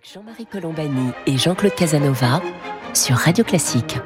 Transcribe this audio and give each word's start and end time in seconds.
Jean-Marie 0.00 0.46
Colombani 0.46 1.10
et 1.26 1.36
Jean-Claude 1.36 1.74
Casanova 1.74 2.40
sur 2.94 3.16
Radio 3.16 3.44
Classique. 3.44 3.98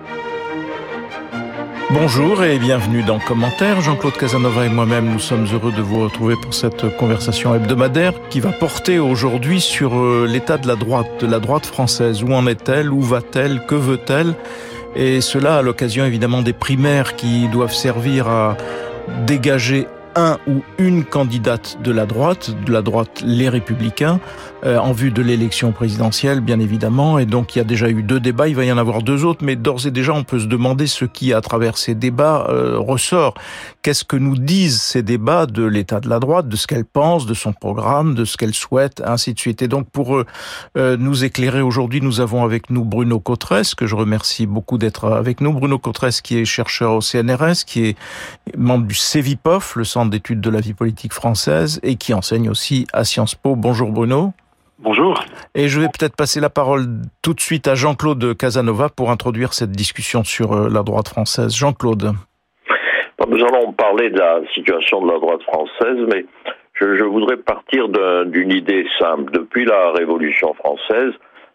Bonjour 1.93 2.43
et 2.43 2.59
bienvenue 2.59 3.05
dans 3.05 3.21
Commentaire. 3.21 3.81
Jean-Claude 3.81 4.17
Casanova 4.17 4.67
et 4.67 4.69
moi-même, 4.69 5.13
nous 5.13 5.21
sommes 5.21 5.47
heureux 5.53 5.71
de 5.71 5.83
vous 5.83 6.01
retrouver 6.01 6.35
pour 6.43 6.55
cette 6.55 6.97
conversation 6.97 7.55
hebdomadaire 7.55 8.15
qui 8.31 8.41
va 8.41 8.51
porter 8.51 8.99
aujourd'hui 8.99 9.61
sur 9.61 9.97
euh, 9.97 10.27
l'état 10.29 10.59
de 10.59 10.67
la 10.67 10.75
droite, 10.75 11.21
de 11.21 11.27
la 11.27 11.39
droite 11.39 11.67
française. 11.67 12.25
Où 12.25 12.33
en 12.33 12.49
est-elle? 12.49 12.93
Où 12.93 13.01
va-t-elle? 13.01 13.65
Que 13.67 13.77
veut-elle? 13.77 14.35
Et 14.97 15.21
cela 15.21 15.59
à 15.59 15.63
l'occasion 15.63 16.05
évidemment 16.05 16.43
des 16.43 16.55
primaires 16.55 17.15
qui 17.15 17.47
doivent 17.49 17.75
servir 17.75 18.27
à 18.27 18.57
dégager 19.25 19.87
un 20.17 20.39
ou 20.49 20.63
une 20.79 21.05
candidate 21.05 21.79
de 21.83 21.93
la 21.93 22.07
droite, 22.07 22.51
de 22.65 22.73
la 22.73 22.83
droite 22.83 23.23
les 23.25 23.49
républicains, 23.49 24.19
euh, 24.67 24.79
en 24.79 24.91
vue 24.91 25.13
de 25.13 25.23
l'élection 25.23 25.71
présidentielle, 25.71 26.41
bien 26.41 26.59
évidemment. 26.59 27.21
Et 27.21 27.27
donc, 27.27 27.55
il 27.55 27.59
y 27.59 27.61
a 27.61 27.65
déjà 27.65 27.89
eu 27.89 28.03
deux 28.03 28.19
débats, 28.19 28.49
il 28.49 28.57
va 28.57 28.65
y 28.65 28.73
en 28.73 28.79
avoir 28.79 29.01
deux 29.01 29.25
autres, 29.25 29.45
mais 29.45 29.55
d'ores 29.55 29.87
et 29.87 29.93
déjà, 29.93 30.13
on 30.13 30.25
peut 30.25 30.41
se 30.41 30.47
demander 30.47 30.89
ce 30.89 31.05
qui, 31.05 31.33
à 31.33 31.41
travers 31.41 31.79
ces 31.79 31.95
débats, 31.95 32.47
euh, 32.49 32.77
ressort. 32.77 33.35
Qu'est-ce 33.83 34.05
que 34.05 34.17
nous 34.17 34.37
disent 34.37 34.83
ces 34.83 35.03
débats 35.03 35.47
de 35.47 35.63
l'état 35.63 36.01
de 36.01 36.09
la 36.09 36.19
droite, 36.19 36.49
de 36.49 36.57
ce 36.57 36.67
qu'elle 36.67 36.85
pense, 36.85 37.27
de 37.27 37.35
son 37.35 37.53
programme, 37.53 38.17
de 38.17 38.25
ce 38.25 38.37
qu'elle 38.37 38.55
souhaite, 38.55 39.03
ainsi 39.07 39.35
de 39.35 39.39
suite. 39.39 39.63
Et 39.63 39.69
donc, 39.69 39.89
pour 39.89 40.17
euh, 40.77 40.97
nous 40.97 41.23
éclairer 41.23 41.61
aujourd'hui, 41.61 42.01
nous 42.01 42.19
avons 42.21 42.43
avec 42.43 42.69
nous 42.69 42.85
Bruno 42.85 43.21
Cotresse, 43.21 43.77
que 43.77 43.87
je 43.87 43.95
remercie 43.95 44.47
beaucoup 44.47 44.79
d'être 44.79 45.13
avec 45.13 45.41
nous. 45.41 45.53
Bruno 45.53 45.79
Cotresse, 45.79 46.21
qui 46.21 46.39
est 46.39 46.45
chercheur 46.45 46.95
au 46.95 47.01
CNRS, 47.01 47.65
qui 47.65 47.85
est 47.85 47.97
membre 48.57 48.87
du 48.87 48.97
CEVIPOF, 48.97 49.77
le 49.77 49.85
Centre 49.85 50.11
d'études 50.11 50.41
de 50.41 50.51
la 50.51 50.61
vie 50.61 50.75
politique 50.75 51.13
française, 51.13 51.79
et 51.85 51.95
qui 51.95 52.15
enseigne 52.15 52.51
aussi 52.51 52.89
à 52.93 53.05
Sciences 53.05 53.37
Po. 53.37 53.55
Bonjour 53.55 53.93
Bruno. 53.93 54.35
Bonjour. 54.79 55.25
Et 55.55 55.69
je 55.69 55.81
vais 55.81 55.87
peut-être 55.87 56.17
passer 56.17 56.39
la 56.39 56.51
parole 56.51 56.83
tout 57.23 57.33
de 57.33 57.41
suite 57.41 57.67
à 57.67 57.75
Jean-Claude 57.75 58.37
Casanova 58.37 58.91
pour 58.91 59.11
introduire 59.11 59.55
cette 59.55 59.71
discussion 59.71 60.23
sur 60.23 60.53
euh, 60.53 60.69
la 60.69 60.83
droite 60.83 61.09
française. 61.09 61.55
Jean-Claude. 61.55 62.13
Nous 63.27 63.43
allons 63.43 63.73
parler 63.73 64.11
de 64.11 64.19
la 64.19 64.41
situation 64.53 65.01
de 65.01 65.11
la 65.11 65.19
droite 65.19 65.43
française, 65.45 65.97
mais 66.09 66.27
je, 66.75 67.05
voudrais 67.05 67.39
partir 67.39 67.89
d'une 68.27 68.53
idée 68.53 68.87
simple. 68.99 69.33
Depuis 69.33 69.65
la 69.65 69.93
Révolution 69.93 70.53
française, 70.55 71.13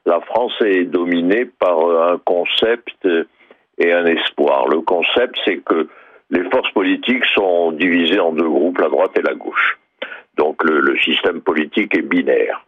la 0.08 0.20
France 0.22 0.54
est 0.66 0.86
dominée 0.86 1.46
par 1.46 1.78
un 1.80 2.18
concept 2.26 3.08
et 3.78 3.94
un 3.94 4.06
espoir. 4.08 4.68
Le 4.68 4.82
concept, 4.82 5.38
c'est 5.46 5.58
que 5.58 5.88
les 6.32 6.44
forces 6.50 6.72
politiques 6.72 7.26
sont 7.36 7.72
divisées 7.72 8.20
en 8.20 8.34
deux 8.34 8.50
groupes, 8.50 8.80
la 8.80 8.90
droite 8.90 9.12
et 9.16 9.22
la 9.22 9.36
gauche. 9.36 9.78
Donc 10.38 10.64
le 10.64 10.98
système 11.00 11.42
politique 11.42 11.96
est 11.96 12.02
binaire. 12.02 12.66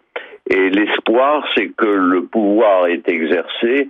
Et 0.50 0.70
l'espoir, 0.70 1.46
c'est 1.56 1.70
que 1.70 1.86
le 1.86 2.26
pouvoir 2.26 2.88
est 2.88 3.08
exercé 3.08 3.90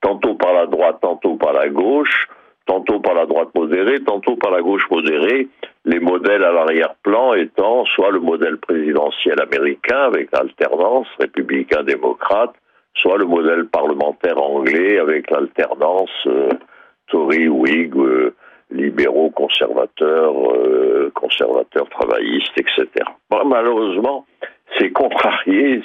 tantôt 0.00 0.34
par 0.34 0.54
la 0.54 0.66
droite, 0.66 0.98
tantôt 1.02 1.36
par 1.36 1.52
la 1.52 1.68
gauche, 1.68 2.28
tantôt 2.66 3.00
par 3.00 3.14
la 3.14 3.26
droite 3.26 3.50
modérée, 3.54 4.00
tantôt 4.00 4.36
par 4.36 4.50
la 4.50 4.62
gauche 4.62 4.88
modérée, 4.90 5.48
les 5.84 6.00
modèles 6.00 6.44
à 6.44 6.52
l'arrière-plan 6.52 7.34
étant 7.34 7.84
soit 7.84 8.10
le 8.10 8.20
modèle 8.20 8.58
présidentiel 8.58 9.40
américain 9.40 10.02
avec 10.04 10.30
l'alternance 10.32 11.06
républicain-démocrate, 11.18 12.54
soit 12.94 13.18
le 13.18 13.26
modèle 13.26 13.66
parlementaire 13.66 14.38
anglais 14.38 14.98
avec 14.98 15.30
l'alternance 15.30 16.10
euh, 16.26 16.50
Tory-Whig, 17.08 17.96
euh, 17.96 18.34
libéraux-conservateurs, 18.70 20.52
euh, 20.52 21.10
conservateurs 21.14 21.88
travaillistes, 21.88 22.56
etc. 22.56 22.88
malheureusement, 23.30 24.26
c'est 24.78 24.90
contrarié, 24.90 25.82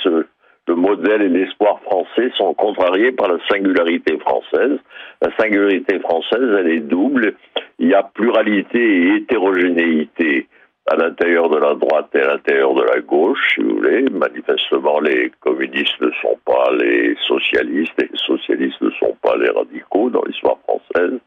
le 0.67 0.75
modèle 0.75 1.21
et 1.21 1.29
l'espoir 1.29 1.79
français 1.81 2.31
sont 2.35 2.53
contrariés 2.53 3.11
par 3.11 3.27
la 3.27 3.37
singularité 3.47 4.17
française. 4.17 4.79
La 5.21 5.35
singularité 5.37 5.99
française, 5.99 6.55
elle 6.59 6.69
est 6.69 6.79
double. 6.79 7.35
Il 7.77 7.89
y 7.89 7.93
a 7.93 8.03
pluralité 8.03 8.79
et 8.79 9.15
hétérogénéité 9.17 10.47
à 10.87 10.95
l'intérieur 10.95 11.49
de 11.49 11.57
la 11.57 11.73
droite 11.73 12.09
et 12.13 12.21
à 12.21 12.27
l'intérieur 12.27 12.73
de 12.75 12.83
la 12.83 12.99
gauche, 13.01 13.55
si 13.55 13.61
vous 13.61 13.77
voulez. 13.77 14.03
Manifestement, 14.03 14.99
les 14.99 15.31
communistes 15.39 15.99
ne 15.99 16.11
sont 16.21 16.37
pas 16.45 16.71
les 16.77 17.15
socialistes 17.27 17.93
les 17.97 18.09
socialistes 18.13 18.81
ne 18.81 18.91
sont 18.91 19.15
pas 19.21 19.35
les 19.37 19.49
radicaux 19.49 20.09
dans 20.09 20.21
l'histoire 20.23 20.57
française. 20.59 21.19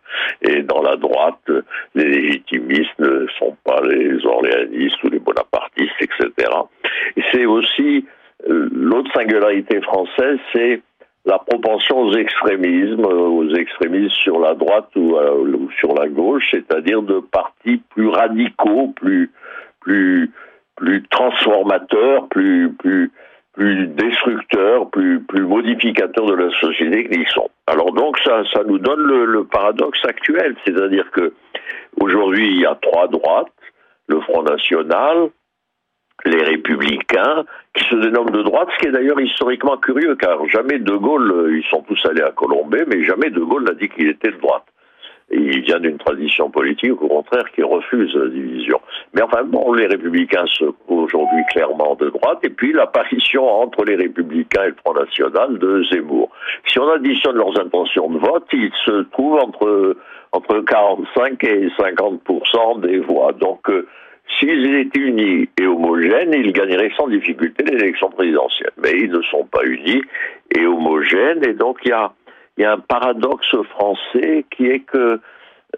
Et 0.43 0.63
dans 0.63 0.83
la 0.83 0.97
droite, 0.97 1.51
les 1.95 2.05
légitimistes 2.05 2.99
ne 2.99 3.27
sont 3.39 3.57
pas 3.65 3.81
les 3.83 4.25
orléanistes 4.25 5.03
ou 5.03 5.11
les 5.11 5.19
bonapartistes, 5.19 6.01
etc. 6.01 6.51
Et 7.17 7.23
c'est 7.33 7.47
aussi 7.47 8.07
euh, 8.49 8.69
l'autre 8.73 9.11
singularité 9.13 9.81
française, 9.81 10.39
c'est 10.53 10.81
la 11.29 11.39
propension 11.39 12.01
aux 12.01 12.15
extrémismes, 12.15 13.05
aux 13.05 13.55
extrémismes 13.55 14.09
sur 14.25 14.41
la 14.41 14.55
droite 14.55 14.89
ou, 14.97 15.17
euh, 15.17 15.69
sur 15.79 15.95
la 15.95 16.09
gauche, 16.09 16.49
c'est-à-dire 16.51 17.03
de 17.03 17.21
partis 17.21 17.83
plus 17.91 18.09
radicaux, 18.09 18.95
plus 18.97 19.31
plus 20.77 21.03
transformateurs, 21.11 22.29
plus 22.29 22.73
plus 22.79 23.13
plus 23.53 23.89
destructeurs, 23.89 24.89
plus 24.89 25.21
plus 25.21 25.43
modificateurs 25.43 26.27
de 26.27 26.35
la 26.35 26.51
société 26.61 27.09
qu'ils 27.09 27.29
sont. 27.29 27.51
Alors 27.67 27.93
donc 27.93 28.19
ça 28.21 28.43
ça 28.53 28.63
nous 28.65 28.79
donne 28.79 29.01
le, 29.01 29.27
le 29.27 29.45
paradoxe 29.45 30.03
actuel, 30.07 30.57
c'est-à-dire 30.65 31.11
que 31.11 31.35
aujourd'hui 32.01 32.47
il 32.49 32.61
y 32.61 32.67
a 32.67 32.75
trois 32.81 33.07
droites, 33.09 33.53
le 34.07 34.21
Front 34.21 34.45
National, 34.45 35.29
les 36.25 36.43
républicains, 36.43 37.45
qui 37.75 37.85
se 37.85 37.95
dénomment 37.95 38.31
de 38.31 38.43
droite, 38.43 38.69
ce 38.75 38.79
qui 38.79 38.89
est 38.89 38.93
d'ailleurs 38.93 39.21
historiquement 39.21 39.77
curieux, 39.77 40.17
car 40.17 40.47
jamais 40.49 40.79
De 40.79 40.95
Gaulle, 40.95 41.31
euh, 41.31 41.57
ils 41.57 41.65
sont 41.71 41.83
tous 41.83 41.99
allés 42.07 42.23
à 42.23 42.31
Colombay, 42.31 42.85
mais 42.87 43.05
jamais 43.05 43.31
De 43.31 43.41
Gaulle 43.41 43.65
n'a 43.65 43.75
dit 43.75 43.89
qu'il 43.89 44.09
était 44.09 44.33
de 44.33 44.41
droite. 44.41 44.65
Il 45.31 45.61
vient 45.61 45.79
d'une 45.79 45.99
tradition 45.99 46.49
politique, 46.51 47.03
au 47.03 47.09
contraire, 47.09 47.45
qui 47.55 47.63
refuse 47.63 48.15
la 48.15 48.29
division. 48.29 48.81
Mais 49.13 49.21
enfin, 49.21 49.43
bon, 49.45 49.75
les 49.75 49.87
républicains 49.87 50.47
sont 50.47 50.75
aujourd'hui 50.89 51.43
clairement 51.53 51.95
de 51.97 52.09
droite, 52.09 52.39
et 52.45 52.49
puis 52.49 52.73
l'apparition 52.73 53.47
entre 53.47 53.85
les 53.85 53.97
républicains 53.97 54.65
et 54.65 54.69
le 54.69 54.77
Front 54.83 54.95
National 54.95 55.59
de 55.59 55.85
Zemmour. 55.93 56.31
Si 56.67 56.79
on 56.79 56.89
additionne 56.89 57.37
leurs 57.37 57.61
intentions 57.61 58.09
de 58.09 58.19
vote, 58.19 58.47
ils 58.55 58.73
se 58.87 59.03
trouvent 59.13 59.39
entre, 59.39 59.97
entre 60.33 60.61
45 60.61 61.45
et 61.45 61.69
50% 61.79 62.81
des 62.81 62.99
voix. 63.01 63.33
Donc, 63.33 63.69
euh, 63.69 63.87
S'ils 64.37 64.75
étaient 64.75 65.01
unis 65.01 65.49
et 65.61 65.67
homogènes, 65.67 66.35
ils 66.35 66.53
gagneraient 66.53 66.93
sans 66.97 67.09
difficulté 67.09 67.65
l'élection 67.65 68.11
présidentielle. 68.11 68.73
Mais 68.77 68.93
ils 68.93 69.11
ne 69.11 69.23
sont 69.23 69.45
pas 69.45 69.65
unis 69.65 70.03
et 70.55 70.67
homogènes, 70.67 71.45
et 71.45 71.55
donc 71.55 71.79
il 71.85 71.91
y 71.91 71.93
a, 71.93 72.13
un 72.71 72.79
paradoxe 72.79 73.57
français 73.71 74.45
qui 74.51 74.67
est 74.67 74.81
que 74.81 75.21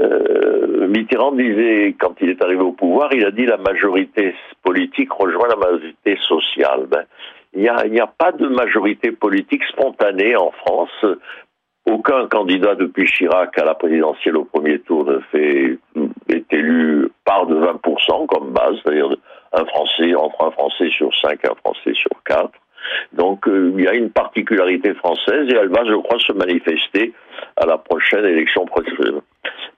euh, 0.01 0.87
Mitterrand 0.89 1.33
disait, 1.33 1.95
quand 1.99 2.15
il 2.21 2.31
est 2.31 2.43
arrivé 2.43 2.63
au 2.63 2.73
pouvoir, 2.73 3.13
il 3.13 3.25
a 3.25 3.31
dit 3.31 3.45
la 3.45 3.57
majorité 3.57 4.35
politique 4.63 5.13
rejoint 5.13 5.49
la 5.49 5.57
majorité 5.57 6.17
sociale. 6.23 6.87
Ben, 6.89 7.05
il 7.55 7.63
n'y 7.63 7.69
a, 7.69 8.05
a, 8.05 8.07
pas 8.07 8.33
de 8.33 8.47
majorité 8.47 9.11
politique 9.11 9.65
spontanée 9.65 10.37
en 10.37 10.53
France. 10.53 11.05
Aucun 11.87 12.29
candidat 12.29 12.77
depuis 12.77 13.07
Chirac 13.07 13.59
à 13.59 13.65
la 13.65 13.75
présidentielle 13.75 14.37
au 14.37 14.45
premier 14.45 14.79
tour 14.79 15.05
ne 15.05 15.19
fait, 15.33 15.79
est 16.29 16.53
élu 16.53 17.10
par 17.25 17.47
de 17.47 17.55
20% 17.55 18.27
comme 18.27 18.53
base, 18.53 18.77
c'est-à-dire 18.83 19.15
un 19.53 19.65
Français, 19.67 20.15
entre 20.15 20.45
un 20.45 20.51
Français 20.53 20.91
sur 20.91 21.15
cinq 21.21 21.41
et 21.45 21.49
un 21.49 21.55
Français 21.57 21.95
sur 21.95 22.11
quatre. 22.25 22.53
Donc 23.13 23.47
euh, 23.49 23.73
il 23.77 23.85
y 23.85 23.89
a 23.89 23.95
une 23.95 24.11
particularité 24.11 24.95
française 24.95 25.49
et 25.49 25.57
elle 25.57 25.69
va, 25.69 25.85
je 25.85 25.95
crois, 25.95 26.19
se 26.19 26.33
manifester 26.33 27.13
à 27.57 27.67
la 27.67 27.79
prochaine 27.79 28.25
élection 28.25 28.67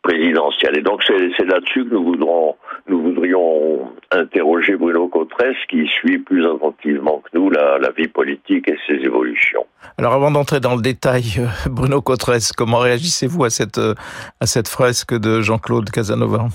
présidentielle. 0.02 0.78
Et 0.78 0.82
donc 0.82 1.02
c'est 1.04 1.44
là-dessus 1.44 1.84
que 1.84 1.94
nous 1.94 2.04
voudrons, 2.04 2.56
nous 2.88 3.02
voudrions 3.02 3.88
interroger 4.10 4.76
Bruno 4.76 5.08
Cotresse 5.08 5.56
qui 5.68 5.86
suit 5.86 6.18
plus 6.18 6.46
attentivement 6.46 7.22
que 7.24 7.38
nous 7.38 7.50
la, 7.50 7.78
vie 7.96 8.08
politique 8.08 8.68
et 8.68 8.76
ses 8.86 8.94
évolutions. 9.04 9.66
Alors 9.98 10.12
avant 10.14 10.30
d'entrer 10.30 10.60
dans 10.60 10.76
le 10.76 10.82
détail, 10.82 11.24
euh, 11.38 11.46
Bruno 11.70 12.00
Cotresse, 12.00 12.52
comment 12.52 12.78
réagissez-vous 12.78 13.44
euh, 13.44 13.94
à 14.40 14.46
cette 14.46 14.68
fresque 14.68 15.18
de 15.18 15.40
Jean-Claude 15.40 15.90
Casanova? 15.90 16.46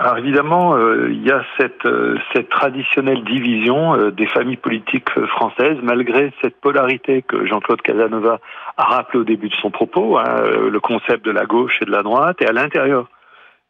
Alors 0.00 0.16
évidemment, 0.16 0.76
euh, 0.76 1.08
il 1.10 1.22
y 1.22 1.30
a 1.30 1.44
cette, 1.58 1.86
cette 2.32 2.48
traditionnelle 2.48 3.22
division 3.22 4.10
des 4.10 4.26
familles 4.26 4.56
politiques 4.56 5.10
françaises, 5.28 5.76
malgré 5.82 6.32
cette 6.40 6.58
polarité 6.60 7.22
que 7.22 7.44
Jean-Claude 7.44 7.82
Casanova 7.82 8.40
a 8.78 8.84
rappelé 8.84 9.18
au 9.20 9.24
début 9.24 9.50
de 9.50 9.54
son 9.56 9.70
propos, 9.70 10.18
hein, 10.18 10.42
le 10.70 10.80
concept 10.80 11.24
de 11.24 11.30
la 11.30 11.44
gauche 11.44 11.78
et 11.82 11.84
de 11.84 11.90
la 11.90 12.02
droite, 12.02 12.40
et 12.40 12.46
à 12.46 12.52
l'intérieur 12.52 13.08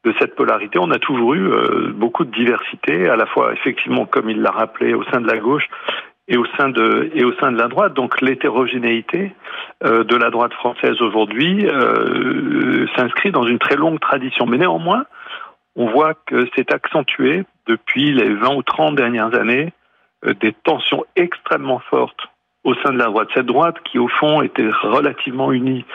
de 0.04 0.14
cette 0.18 0.36
polarité, 0.36 0.78
on 0.78 0.90
a 0.92 0.98
toujours 0.98 1.34
eu 1.34 1.50
beaucoup 1.92 2.24
de 2.24 2.30
diversité, 2.30 3.08
à 3.08 3.16
la 3.16 3.26
fois 3.26 3.52
effectivement, 3.52 4.06
comme 4.06 4.30
il 4.30 4.40
l'a 4.40 4.50
rappelé, 4.50 4.94
au 4.94 5.02
sein 5.04 5.20
de 5.20 5.26
la 5.26 5.36
gauche, 5.36 5.68
et 6.30 6.36
au 6.36 6.46
sein 6.56 6.68
de 6.68 7.10
et 7.14 7.24
au 7.24 7.34
sein 7.34 7.52
de 7.52 7.58
la 7.58 7.68
droite. 7.68 7.92
Donc 7.92 8.20
l'hétérogénéité 8.22 9.32
euh, 9.84 10.04
de 10.04 10.16
la 10.16 10.30
droite 10.30 10.54
française 10.54 11.02
aujourd'hui 11.02 11.66
euh, 11.66 12.86
s'inscrit 12.96 13.32
dans 13.32 13.44
une 13.44 13.58
très 13.58 13.76
longue 13.76 14.00
tradition. 14.00 14.46
Mais 14.46 14.56
néanmoins, 14.56 15.04
on 15.80 15.90
voit 15.90 16.12
que 16.26 16.46
c'est 16.54 16.72
accentué 16.74 17.44
depuis 17.66 18.12
les 18.12 18.34
20 18.34 18.54
ou 18.54 18.62
30 18.62 18.96
dernières 18.96 19.34
années 19.34 19.72
euh, 20.26 20.34
des 20.34 20.52
tensions 20.52 21.04
extrêmement 21.16 21.80
fortes 21.90 22.28
au 22.64 22.74
sein 22.74 22.92
de 22.92 22.98
la 22.98 23.06
droite. 23.06 23.28
Cette 23.34 23.46
droite 23.46 23.76
qui, 23.84 23.98
au 23.98 24.08
fond, 24.08 24.42
était 24.42 24.68
relativement 24.82 25.52
unie 25.52 25.86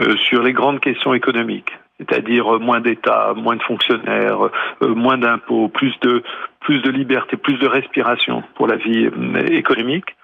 euh, 0.00 0.16
sur 0.16 0.42
les 0.42 0.54
grandes 0.54 0.80
questions 0.80 1.12
économiques, 1.12 1.72
c'est-à-dire 1.98 2.58
moins 2.60 2.80
d'État, 2.80 3.34
moins 3.36 3.56
de 3.56 3.62
fonctionnaires, 3.62 4.48
euh, 4.82 4.94
moins 4.94 5.18
d'impôts, 5.18 5.68
plus 5.68 5.92
de, 6.00 6.22
plus 6.60 6.80
de 6.80 6.90
liberté, 6.90 7.36
plus 7.36 7.58
de 7.58 7.66
respiration 7.66 8.42
pour 8.54 8.66
la 8.66 8.76
vie 8.76 9.06
euh, 9.06 9.46
économique. 9.48 10.16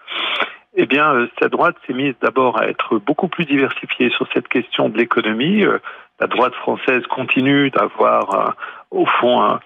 Eh 0.74 0.86
bien, 0.86 1.28
cette 1.38 1.52
droite 1.52 1.76
s'est 1.86 1.92
mise 1.92 2.14
d'abord 2.22 2.58
à 2.58 2.66
être 2.66 2.96
beaucoup 2.96 3.28
plus 3.28 3.44
diversifiée 3.44 4.08
sur 4.08 4.26
cette 4.32 4.48
question 4.48 4.88
de 4.88 4.96
l'économie. 4.96 5.66
La 6.22 6.28
droite 6.28 6.54
française 6.54 7.02
continue 7.08 7.70
d'avoir, 7.70 8.54
au 8.92 9.06
fond, 9.06 9.42
un, 9.42 9.58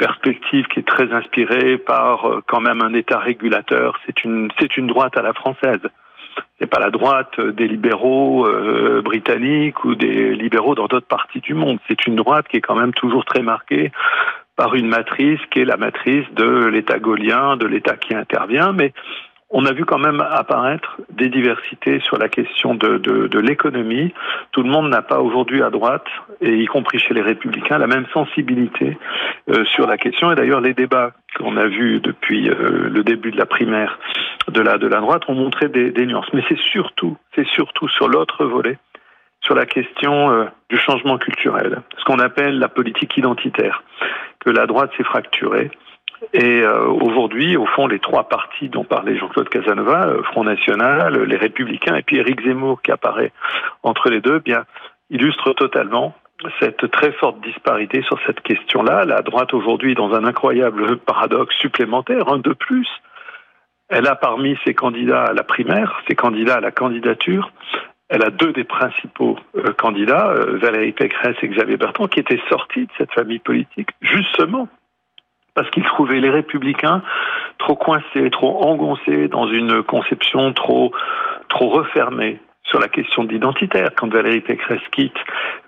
perspective 0.00 0.66
qui 0.68 0.80
est 0.80 0.88
très 0.88 1.12
inspirée 1.12 1.76
par 1.76 2.24
euh, 2.24 2.42
quand 2.48 2.60
même 2.60 2.80
un 2.80 2.94
État 2.94 3.18
régulateur. 3.18 4.00
C'est 4.06 4.24
une, 4.24 4.48
une 4.76 4.86
droite 4.86 5.16
à 5.16 5.22
la 5.22 5.34
française. 5.34 5.82
C'est 6.58 6.66
pas 6.66 6.80
la 6.80 6.90
droite 6.90 7.38
des 7.38 7.68
libéraux 7.68 8.46
euh, 8.46 9.02
britanniques 9.02 9.84
ou 9.84 9.94
des 9.94 10.34
libéraux 10.34 10.74
dans 10.74 10.86
d'autres 10.86 11.06
parties 11.06 11.40
du 11.40 11.52
monde. 11.52 11.78
C'est 11.86 12.06
une 12.06 12.16
droite 12.16 12.48
qui 12.48 12.56
est 12.56 12.60
quand 12.62 12.76
même 12.76 12.94
toujours 12.94 13.24
très 13.26 13.42
marquée 13.42 13.92
par 14.56 14.74
une 14.74 14.88
matrice 14.88 15.40
qui 15.50 15.60
est 15.60 15.64
la 15.64 15.76
matrice 15.76 16.26
de 16.32 16.66
l'État 16.66 16.98
gaulien, 16.98 17.56
de 17.56 17.66
l'État 17.66 17.96
qui 17.96 18.14
intervient, 18.14 18.72
on 19.50 19.66
a 19.66 19.72
vu 19.72 19.84
quand 19.84 19.98
même 19.98 20.20
apparaître 20.20 21.00
des 21.10 21.28
diversités 21.28 22.00
sur 22.00 22.18
la 22.18 22.28
question 22.28 22.74
de, 22.74 23.38
l'économie. 23.38 24.14
Tout 24.52 24.62
le 24.62 24.70
monde 24.70 24.88
n'a 24.88 25.02
pas 25.02 25.20
aujourd'hui 25.20 25.62
à 25.62 25.70
droite, 25.70 26.06
et 26.40 26.54
y 26.54 26.66
compris 26.66 26.98
chez 26.98 27.14
les 27.14 27.22
républicains, 27.22 27.78
la 27.78 27.88
même 27.88 28.06
sensibilité 28.12 28.96
euh, 29.48 29.64
sur 29.64 29.86
la 29.86 29.98
question. 29.98 30.30
Et 30.30 30.36
d'ailleurs, 30.36 30.60
les 30.60 30.74
débats 30.74 31.12
qu'on 31.36 31.56
a 31.56 31.66
vus 31.66 32.00
depuis 32.00 32.48
euh, 32.48 32.88
le 32.88 33.02
début 33.02 33.32
de 33.32 33.36
la 33.36 33.46
primaire 33.46 33.98
de 34.48 34.60
la, 34.60 34.78
droite 34.78 35.22
ont 35.28 35.34
montré 35.34 35.68
des, 35.68 35.90
des 35.90 36.06
nuances. 36.06 36.32
Mais 36.32 36.44
c'est 36.48 36.58
surtout, 36.58 37.16
c'est 37.34 37.46
surtout 37.46 37.88
sur 37.88 38.08
l'autre 38.08 38.44
volet, 38.44 38.78
sur 39.40 39.54
la 39.54 39.66
question 39.66 40.30
euh, 40.30 40.44
du 40.68 40.78
changement 40.78 41.18
culturel, 41.18 41.82
ce 41.98 42.04
qu'on 42.04 42.20
appelle 42.20 42.58
la 42.58 42.68
politique 42.68 43.16
identitaire, 43.16 43.82
que 44.38 44.50
la 44.50 44.66
droite 44.66 44.90
s'est 44.96 45.04
fracturée 45.04 45.70
et 46.32 46.62
euh, 46.62 46.86
aujourd'hui, 46.86 47.56
au 47.56 47.66
fond, 47.66 47.86
les 47.86 47.98
trois 47.98 48.28
partis 48.28 48.68
dont 48.68 48.84
parlait 48.84 49.16
Jean-Claude 49.16 49.48
Casanova, 49.48 50.06
euh, 50.06 50.22
Front 50.24 50.44
National, 50.44 51.22
les 51.22 51.36
Républicains 51.36 51.96
et 51.96 52.02
puis 52.02 52.18
Éric 52.18 52.42
Zemmour 52.42 52.82
qui 52.82 52.92
apparaît 52.92 53.32
entre 53.82 54.10
les 54.10 54.20
deux, 54.20 54.36
eh 54.36 54.40
bien 54.40 54.64
illustrent 55.10 55.54
totalement 55.54 56.14
cette 56.60 56.90
très 56.90 57.12
forte 57.12 57.40
disparité 57.40 58.02
sur 58.02 58.18
cette 58.26 58.40
question-là. 58.40 59.04
La 59.04 59.22
droite 59.22 59.52
aujourd'hui 59.54 59.94
dans 59.94 60.14
un 60.14 60.24
incroyable 60.24 60.98
paradoxe 60.98 61.56
supplémentaire, 61.56 62.28
un 62.28 62.38
de 62.38 62.52
plus. 62.52 62.88
Elle 63.88 64.06
a 64.06 64.14
parmi 64.14 64.56
ses 64.64 64.72
candidats 64.72 65.24
à 65.24 65.32
la 65.32 65.42
primaire, 65.42 66.00
ses 66.08 66.14
candidats 66.14 66.56
à 66.56 66.60
la 66.60 66.70
candidature, 66.70 67.50
elle 68.08 68.24
a 68.24 68.30
deux 68.30 68.52
des 68.52 68.64
principaux 68.64 69.36
euh, 69.56 69.72
candidats, 69.72 70.34
Valérie 70.34 70.92
Pécresse 70.92 71.36
et 71.42 71.48
Xavier 71.48 71.76
Bertrand, 71.76 72.08
qui 72.08 72.20
étaient 72.20 72.40
sortis 72.48 72.86
de 72.86 72.92
cette 72.98 73.12
famille 73.12 73.38
politique 73.38 73.90
justement 74.00 74.68
parce 75.54 75.70
qu'ils 75.70 75.84
trouvaient 75.84 76.20
les 76.20 76.30
républicains 76.30 77.02
trop 77.58 77.76
coincés, 77.76 78.30
trop 78.30 78.64
engoncés 78.64 79.28
dans 79.28 79.46
une 79.46 79.82
conception 79.82 80.52
trop, 80.52 80.92
trop 81.48 81.68
refermée 81.68 82.40
sur 82.64 82.78
la 82.78 82.88
question 82.88 83.24
d'identitaire. 83.24 83.90
Quand 83.96 84.08
Valérie 84.08 84.40
Pécresse 84.40 84.82
quitte 84.92 85.16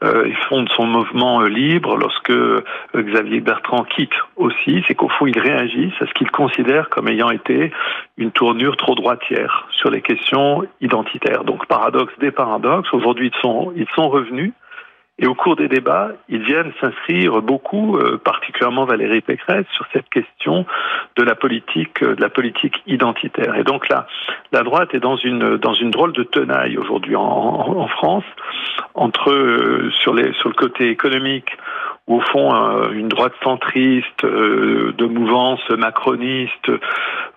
euh, 0.04 0.30
fonde 0.48 0.68
son 0.76 0.86
mouvement 0.86 1.42
euh, 1.42 1.48
libre, 1.48 1.96
lorsque 1.96 2.30
euh, 2.30 2.62
Xavier 2.94 3.40
Bertrand 3.40 3.84
quitte 3.84 4.14
aussi, 4.36 4.84
c'est 4.86 4.94
qu'au 4.94 5.08
fond, 5.08 5.26
ils 5.26 5.38
réagissent 5.38 6.00
à 6.00 6.06
ce 6.06 6.12
qu'ils 6.14 6.30
considèrent 6.30 6.88
comme 6.90 7.08
ayant 7.08 7.30
été 7.30 7.72
une 8.18 8.30
tournure 8.30 8.76
trop 8.76 8.94
droitière 8.94 9.66
sur 9.70 9.90
les 9.90 10.00
questions 10.00 10.64
identitaires. 10.80 11.44
Donc, 11.44 11.66
paradoxe 11.66 12.12
des 12.20 12.30
paradoxes. 12.30 12.92
Aujourd'hui, 12.92 13.32
ils 13.32 13.86
sont 13.94 14.08
revenus 14.08 14.52
et 15.22 15.26
au 15.28 15.36
cours 15.36 15.54
des 15.54 15.68
débats, 15.68 16.08
ils 16.28 16.42
viennent 16.42 16.72
s'inscrire 16.80 17.40
beaucoup, 17.42 17.96
euh, 17.96 18.20
particulièrement 18.22 18.84
Valérie 18.84 19.20
Pécresse, 19.20 19.66
sur 19.70 19.86
cette 19.92 20.08
question 20.10 20.66
de 21.14 21.22
la 21.22 21.36
politique, 21.36 22.02
euh, 22.02 22.16
de 22.16 22.20
la 22.20 22.28
politique 22.28 22.82
identitaire. 22.88 23.54
Et 23.54 23.62
donc 23.62 23.88
là, 23.88 24.08
la 24.50 24.64
droite 24.64 24.94
est 24.94 25.00
dans 25.00 25.14
une 25.14 25.58
dans 25.58 25.74
une 25.74 25.92
drôle 25.92 26.12
de 26.12 26.24
tenaille 26.24 26.76
aujourd'hui 26.76 27.14
en, 27.14 27.86
France 27.86 28.24
entre 28.94 29.30
euh, 29.30 29.90
sur 29.92 30.12
le 30.14 30.54
côté 30.56 30.88
économique 30.88 31.56
où 32.08 32.16
au 32.16 32.20
fond 32.20 32.50
une 32.90 33.08
droite 33.08 33.34
centriste 33.44 34.24
de 34.24 35.04
mouvance 35.04 35.60
macroniste 35.70 36.68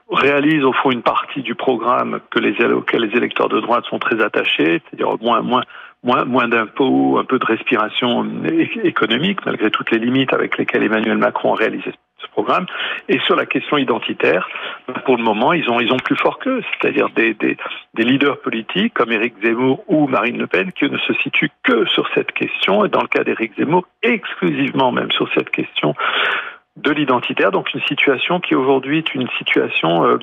réalise 0.09 0.63
au 0.63 0.73
fond 0.73 0.91
une 0.91 1.01
partie 1.01 1.41
du 1.41 1.55
programme 1.55 2.19
que 2.29 2.39
les, 2.39 2.63
auquel 2.65 3.01
les 3.01 3.17
électeurs 3.17 3.49
de 3.49 3.59
droite 3.59 3.85
sont 3.89 3.99
très 3.99 4.21
attachés, 4.21 4.81
c'est-à-dire 4.85 5.15
moins, 5.21 5.41
moins, 5.41 5.63
moins, 6.05 6.23
moins 6.23 6.47
d'impôts, 6.47 7.17
un 7.17 7.25
peu 7.25 7.39
de 7.39 7.45
respiration 7.45 8.25
économique, 8.83 9.45
malgré 9.45 9.71
toutes 9.71 9.91
les 9.91 9.99
limites 9.99 10.31
avec 10.33 10.57
lesquelles 10.57 10.83
Emmanuel 10.83 11.17
Macron 11.17 11.53
a 11.53 11.57
réalisé 11.57 11.91
ce 12.19 12.27
programme. 12.27 12.65
Et 13.09 13.19
sur 13.19 13.35
la 13.35 13.45
question 13.45 13.77
identitaire, 13.77 14.47
pour 15.05 15.17
le 15.17 15.23
moment, 15.23 15.51
ils 15.51 15.69
ont, 15.69 15.79
ils 15.79 15.91
ont 15.91 15.97
plus 15.97 16.15
fort 16.15 16.39
qu'eux, 16.39 16.61
c'est-à-dire 16.71 17.09
des, 17.09 17.33
des, 17.33 17.57
des, 17.95 18.03
leaders 18.03 18.39
politiques 18.39 18.93
comme 18.93 19.11
Éric 19.11 19.33
Zemmour 19.43 19.83
ou 19.87 20.07
Marine 20.07 20.37
Le 20.37 20.47
Pen 20.47 20.71
qui 20.71 20.89
ne 20.89 20.97
se 20.99 21.13
situent 21.15 21.51
que 21.63 21.85
sur 21.87 22.07
cette 22.13 22.31
question, 22.31 22.85
et 22.85 22.89
dans 22.89 23.01
le 23.01 23.07
cas 23.07 23.23
d'Éric 23.23 23.53
Zemmour, 23.57 23.85
exclusivement 24.03 24.91
même 24.91 25.11
sur 25.11 25.27
cette 25.33 25.49
question 25.49 25.95
de 26.77 26.91
l'identitaire. 26.91 27.51
Donc 27.51 27.73
une 27.73 27.81
situation 27.81 28.39
qui 28.39 28.55
aujourd'hui 28.55 28.99
est 28.99 29.15
une 29.15 29.29
situation 29.37 30.05
euh, 30.05 30.17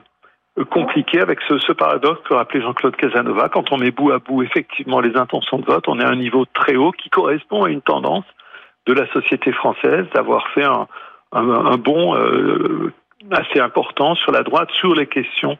compliqué 0.70 1.20
avec 1.20 1.40
ce, 1.48 1.58
ce 1.58 1.72
paradoxe 1.72 2.20
que 2.28 2.34
rappelait 2.34 2.60
Jean-Claude 2.60 2.96
Casanova. 2.96 3.48
Quand 3.48 3.72
on 3.72 3.78
met 3.78 3.90
bout 3.90 4.12
à 4.12 4.18
bout 4.18 4.42
effectivement 4.42 5.00
les 5.00 5.16
intentions 5.16 5.58
de 5.58 5.64
vote, 5.64 5.88
on 5.88 5.98
est 5.98 6.04
à 6.04 6.08
un 6.08 6.16
niveau 6.16 6.44
très 6.44 6.76
haut 6.76 6.92
qui 6.92 7.08
correspond 7.08 7.64
à 7.64 7.70
une 7.70 7.80
tendance 7.80 8.24
de 8.86 8.92
la 8.92 9.10
société 9.12 9.52
française 9.52 10.06
d'avoir 10.14 10.48
fait 10.48 10.64
un, 10.64 10.88
un, 11.32 11.76
bond 11.78 12.16
euh, 12.16 12.92
assez 13.30 13.60
important 13.60 14.14
sur 14.14 14.32
la 14.32 14.42
droite 14.42 14.70
sur 14.72 14.94
les 14.94 15.06
questions 15.06 15.56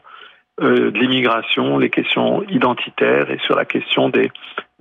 euh, 0.61 0.91
de 0.91 0.99
l'immigration, 0.99 1.79
les 1.79 1.89
questions 1.89 2.43
identitaires 2.49 3.31
et 3.31 3.39
sur 3.39 3.55
la 3.55 3.65
question 3.65 4.09
des, 4.09 4.31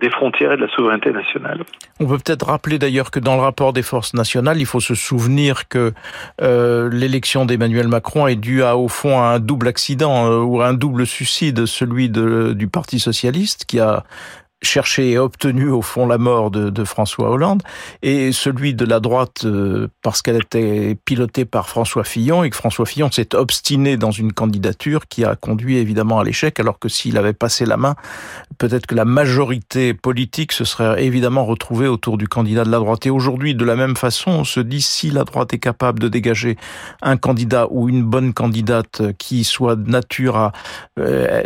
des 0.02 0.10
frontières 0.10 0.52
et 0.52 0.56
de 0.56 0.62
la 0.62 0.68
souveraineté 0.68 1.12
nationale. 1.12 1.62
On 2.00 2.06
peut 2.06 2.18
peut-être 2.18 2.46
rappeler 2.46 2.78
d'ailleurs 2.78 3.12
que 3.12 3.20
dans 3.20 3.36
le 3.36 3.40
rapport 3.40 3.72
des 3.72 3.82
forces 3.82 4.14
nationales, 4.14 4.58
il 4.58 4.66
faut 4.66 4.80
se 4.80 4.94
souvenir 4.94 5.68
que 5.68 5.92
euh, 6.42 6.90
l'élection 6.92 7.46
d'Emmanuel 7.46 7.86
Macron 7.86 8.26
est 8.26 8.36
due 8.36 8.62
au 8.62 8.88
fond 8.88 9.20
à 9.20 9.26
un 9.26 9.38
double 9.38 9.68
accident 9.68 10.26
euh, 10.26 10.40
ou 10.40 10.60
à 10.60 10.66
un 10.66 10.74
double 10.74 11.06
suicide, 11.06 11.66
celui 11.66 12.10
du 12.10 12.66
Parti 12.66 12.98
socialiste 12.98 13.64
qui 13.64 13.78
a 13.78 14.04
cherché 14.62 15.10
et 15.10 15.18
obtenu 15.18 15.68
au 15.68 15.82
fond 15.82 16.06
la 16.06 16.18
mort 16.18 16.50
de, 16.50 16.70
de, 16.70 16.84
François 16.84 17.30
Hollande, 17.30 17.62
et 18.02 18.32
celui 18.32 18.74
de 18.74 18.84
la 18.84 19.00
droite 19.00 19.44
euh, 19.44 19.88
parce 20.02 20.22
qu'elle 20.22 20.36
était 20.36 20.96
pilotée 21.04 21.44
par 21.44 21.68
François 21.68 22.04
Fillon 22.04 22.44
et 22.44 22.50
que 22.50 22.56
François 22.56 22.86
Fillon 22.86 23.10
s'est 23.10 23.34
obstiné 23.34 23.96
dans 23.96 24.10
une 24.10 24.32
candidature 24.32 25.08
qui 25.08 25.24
a 25.24 25.36
conduit 25.36 25.78
évidemment 25.78 26.20
à 26.20 26.24
l'échec, 26.24 26.60
alors 26.60 26.78
que 26.78 26.88
s'il 26.88 27.18
avait 27.18 27.32
passé 27.32 27.66
la 27.66 27.76
main, 27.76 27.96
peut-être 28.58 28.86
que 28.86 28.94
la 28.94 29.04
majorité 29.04 29.94
politique 29.94 30.52
se 30.52 30.64
serait 30.64 31.04
évidemment 31.04 31.44
retrouvée 31.44 31.88
autour 31.88 32.18
du 32.18 32.28
candidat 32.28 32.64
de 32.64 32.70
la 32.70 32.78
droite. 32.78 33.06
Et 33.06 33.10
aujourd'hui, 33.10 33.54
de 33.54 33.64
la 33.64 33.76
même 33.76 33.96
façon, 33.96 34.30
on 34.30 34.44
se 34.44 34.60
dit 34.60 34.82
si 34.82 35.10
la 35.10 35.24
droite 35.24 35.52
est 35.54 35.58
capable 35.58 35.98
de 35.98 36.08
dégager 36.08 36.56
un 37.02 37.16
candidat 37.16 37.66
ou 37.70 37.88
une 37.88 38.02
bonne 38.02 38.32
candidate 38.32 39.02
qui 39.18 39.44
soit 39.44 39.76
de 39.76 39.90
nature 39.90 40.36
à, 40.36 40.52
euh, 40.98 41.42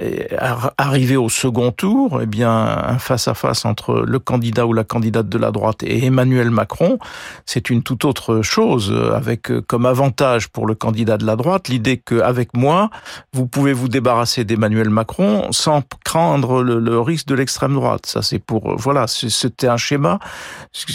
arriver 0.79 1.17
au 1.17 1.29
second 1.29 1.73
tour, 1.73 2.21
eh 2.23 2.27
bien 2.27 2.99
face 3.07 3.29
à 3.29 3.35
face 3.35 3.65
entre 3.65 4.05
le 4.07 4.19
candidat 4.19 4.67
ou 4.67 4.73
la 4.73 4.85
candidate 4.85 5.29
de 5.29 5.39
la 5.39 5.51
droite 5.51 5.83
et 5.83 6.05
Emmanuel 6.05 6.51
Macron, 6.51 6.99
c'est 7.47 7.71
une 7.71 7.83
toute 7.83 8.05
autre 8.05 8.43
chose, 8.43 8.93
avec 9.15 9.51
euh, 9.51 9.63
comme 9.67 9.87
avantage 9.87 10.49
pour 10.49 10.67
le 10.67 10.75
candidat 10.75 11.17
de 11.17 11.25
la 11.25 11.37
droite 11.37 11.69
l'idée 11.69 11.99
qu'avec 11.99 12.55
moi, 12.55 12.91
vous 13.33 13.47
pouvez 13.47 13.73
vous 13.73 13.89
débarrasser 13.89 14.45
d'Emmanuel 14.45 14.91
Macron 14.91 15.53
sans 15.53 15.83
craindre 16.05 16.63
le, 16.63 16.79
le 16.79 17.01
risque 17.01 17.27
de 17.27 17.35
l'extrême 17.35 17.75
droite. 17.75 18.07
Ça, 18.07 18.23
c'est 18.23 18.39
pour, 18.39 18.73
euh, 18.73 18.77
voilà, 18.77 19.07
c'était 19.07 19.69
un 19.69 19.77
schéma 19.77 20.19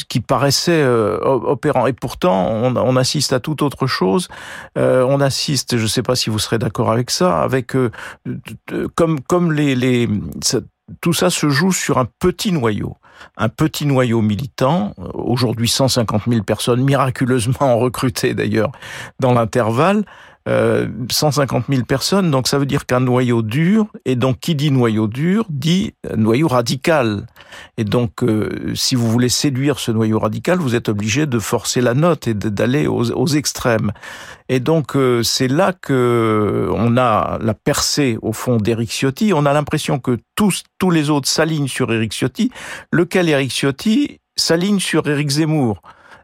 qui 0.10 0.20
paraissait 0.20 0.82
euh, 0.82 1.18
opérant. 1.22 1.88
Et 1.88 1.94
pourtant, 1.94 2.50
on, 2.52 2.76
on, 2.76 2.96
assiste 2.96 3.34
à 3.34 3.40
toute 3.40 3.62
autre 3.62 3.88
chose. 3.88 4.28
Euh, 4.78 5.06
on 5.08 5.22
assiste, 5.22 5.78
je 5.78 5.84
ne 5.84 5.88
sais 5.88 6.04
pas 6.04 6.16
si 6.16 6.30
vous 6.30 6.40
serez 6.40 6.58
d'accord 6.58 6.92
avec 6.92 7.10
ça, 7.10 7.42
avec, 7.42 7.76
euh, 7.76 7.92
comme, 8.96 9.20
comme 9.22 9.52
les, 9.52 9.76
les, 9.76 10.10
tout 11.00 11.14
ça 11.14 11.30
se 11.30 11.50
joue 11.50 11.72
sur 11.72 11.98
un 11.98 12.06
petit 12.06 12.52
noyau, 12.52 12.98
un 13.38 13.50
petit 13.50 13.86
noyau 13.86 14.22
militant. 14.22 14.94
Aujourd'hui, 15.14 15.68
150 15.68 16.24
000 16.28 16.44
personnes 16.44 16.84
miraculeusement 16.84 17.78
recrutées 17.80 18.34
d'ailleurs 18.34 18.72
dans 19.20 19.34
l'intervalle. 19.34 20.04
150 20.48 21.66
000 21.70 21.84
personnes, 21.84 22.32
donc 22.32 22.48
ça 22.48 22.58
veut 22.58 22.66
dire 22.66 22.86
qu'un 22.86 23.00
noyau 23.00 23.42
dur, 23.42 23.88
et 24.06 24.16
donc 24.16 24.40
qui 24.40 24.56
dit 24.56 24.72
noyau 24.72 25.08
dur, 25.08 25.46
dit 25.50 25.94
noyau 26.16 26.48
radical. 26.48 27.28
Et 27.78 27.84
donc, 27.84 28.24
si 28.74 28.96
vous 28.96 29.10
voulez 29.10 29.30
séduire 29.30 29.80
ce 29.80 29.92
noyau 29.92 30.20
radical, 30.20 30.58
vous 30.60 30.76
êtes 30.76 30.90
obligé 30.90 31.26
de 31.26 31.40
forcer 31.40 31.82
la 31.82 31.94
note 31.94 32.28
et 32.28 32.34
d'aller 32.34 32.88
aux, 32.88 33.26
extrêmes. 33.28 33.92
Et 34.50 34.60
donc, 34.60 34.98
c'est 35.24 35.48
là 35.48 35.74
que 35.74 36.70
on 36.74 36.98
a 36.98 37.38
la 37.42 37.54
percée, 37.54 38.18
au 38.22 38.34
fond, 38.34 38.58
d'Eric 38.58 38.92
Ciotti. 38.92 39.34
On 39.34 39.46
a 39.46 39.54
l'impression 39.54 40.00
que 40.00 40.18
tous, 40.36 40.64
tous 40.80 40.92
les 40.92 41.10
autres 41.10 41.28
s'alignent 41.28 41.68
sur 41.68 41.94
Eric 41.94 42.14
Ciotti, 42.14 42.52
lequel 42.92 43.30
Eric 43.30 43.52
Ciotti 43.52 44.20
s'aligne 44.36 44.80
sur 44.80 45.08
Éric 45.08 45.30
Zemmour? 45.30 45.82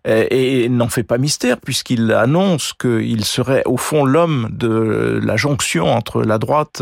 Et 0.07 0.69
n'en 0.69 0.87
fait 0.87 1.03
pas 1.03 1.17
mystère 1.17 1.57
puisqu'il 1.59 2.11
annonce 2.11 2.73
qu'il 2.73 3.25
serait 3.25 3.63
au 3.65 3.77
fond 3.77 4.05
l'homme 4.05 4.49
de 4.51 5.19
la 5.21 5.35
jonction 5.35 5.87
entre 5.87 6.21
la 6.23 6.37
droite 6.37 6.81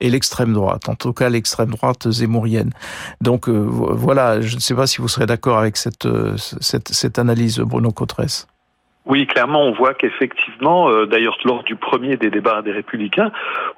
et 0.00 0.10
l'extrême 0.10 0.52
droite, 0.52 0.88
en 0.88 0.94
tout 0.94 1.12
cas 1.12 1.28
l'extrême 1.28 1.70
droite 1.70 2.10
zémourienne. 2.10 2.70
Donc 3.20 3.48
euh, 3.48 3.52
voilà, 3.52 4.40
je 4.40 4.56
ne 4.56 4.60
sais 4.60 4.74
pas 4.74 4.86
si 4.86 5.00
vous 5.00 5.08
serez 5.08 5.26
d'accord 5.26 5.58
avec 5.58 5.76
cette, 5.76 6.08
cette, 6.60 6.88
cette 6.88 7.18
analyse, 7.18 7.58
Bruno 7.60 7.90
Cotresse. 7.92 8.46
Oui, 9.06 9.24
clairement, 9.28 9.62
on 9.62 9.70
voit 9.70 9.94
qu'effectivement, 9.94 10.90
euh, 10.90 11.06
d'ailleurs, 11.06 11.38
lors 11.44 11.62
du 11.62 11.76
premier 11.76 12.16
des 12.16 12.28
débats 12.28 12.60
des 12.62 12.72
Républicains, 12.72 13.30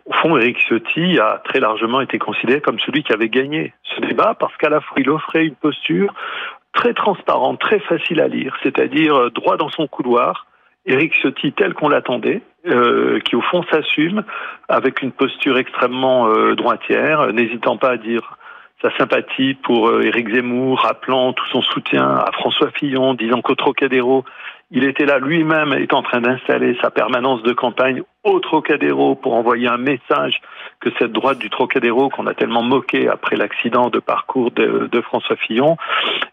au 0.06 0.14
fond, 0.14 0.38
Éric 0.38 0.56
Ciotti 0.66 1.18
a 1.18 1.42
très 1.44 1.60
largement 1.60 2.00
été 2.00 2.18
considéré 2.18 2.62
comme 2.62 2.78
celui 2.78 3.02
qui 3.02 3.12
avait 3.12 3.28
gagné 3.28 3.74
ce 3.82 4.00
débat 4.00 4.34
parce 4.40 4.56
qu'à 4.56 4.70
la 4.70 4.80
fois, 4.80 4.96
il 4.98 5.10
offrait 5.10 5.44
une 5.44 5.54
posture 5.54 6.14
très 6.72 6.94
transparente, 6.94 7.60
très 7.60 7.78
facile 7.78 8.22
à 8.22 8.28
lire, 8.28 8.56
c'est-à-dire 8.62 9.14
euh, 9.16 9.30
droit 9.30 9.58
dans 9.58 9.68
son 9.68 9.86
couloir, 9.86 10.46
Éric 10.86 11.12
Ciotti 11.12 11.52
tel 11.52 11.74
qu'on 11.74 11.90
l'attendait, 11.90 12.40
euh, 12.66 13.20
qui 13.20 13.36
au 13.36 13.42
fond 13.42 13.62
s'assume 13.70 14.24
avec 14.70 15.02
une 15.02 15.12
posture 15.12 15.58
extrêmement 15.58 16.32
droitière, 16.54 17.30
n'hésitant 17.34 17.76
pas 17.76 17.90
à 17.90 17.96
dire 17.98 18.38
sa 18.80 18.96
sympathie 18.96 19.54
pour 19.54 20.00
Éric 20.00 20.32
Zemmour, 20.32 20.80
rappelant 20.80 21.34
tout 21.34 21.46
son 21.46 21.60
soutien 21.60 22.06
à 22.08 22.30
François 22.32 22.70
Fillon, 22.70 23.12
disant 23.12 23.42
qu'au 23.42 23.56
Trocadéro, 23.56 24.24
il 24.70 24.84
était 24.84 25.06
là 25.06 25.18
lui-même, 25.18 25.72
est 25.72 25.94
en 25.94 26.02
train 26.02 26.20
d'installer 26.20 26.76
sa 26.82 26.90
permanence 26.90 27.42
de 27.42 27.52
campagne 27.52 28.02
au 28.24 28.38
Trocadéro 28.40 29.14
pour 29.14 29.34
envoyer 29.34 29.68
un 29.68 29.78
message 29.78 30.40
que 30.80 30.90
cette 30.98 31.12
droite 31.12 31.38
du 31.38 31.48
Trocadéro 31.48 32.10
qu'on 32.10 32.26
a 32.26 32.34
tellement 32.34 32.62
moqué 32.62 33.08
après 33.08 33.36
l'accident 33.36 33.88
de 33.88 33.98
parcours 33.98 34.50
de, 34.50 35.00
François 35.00 35.36
Fillon, 35.36 35.76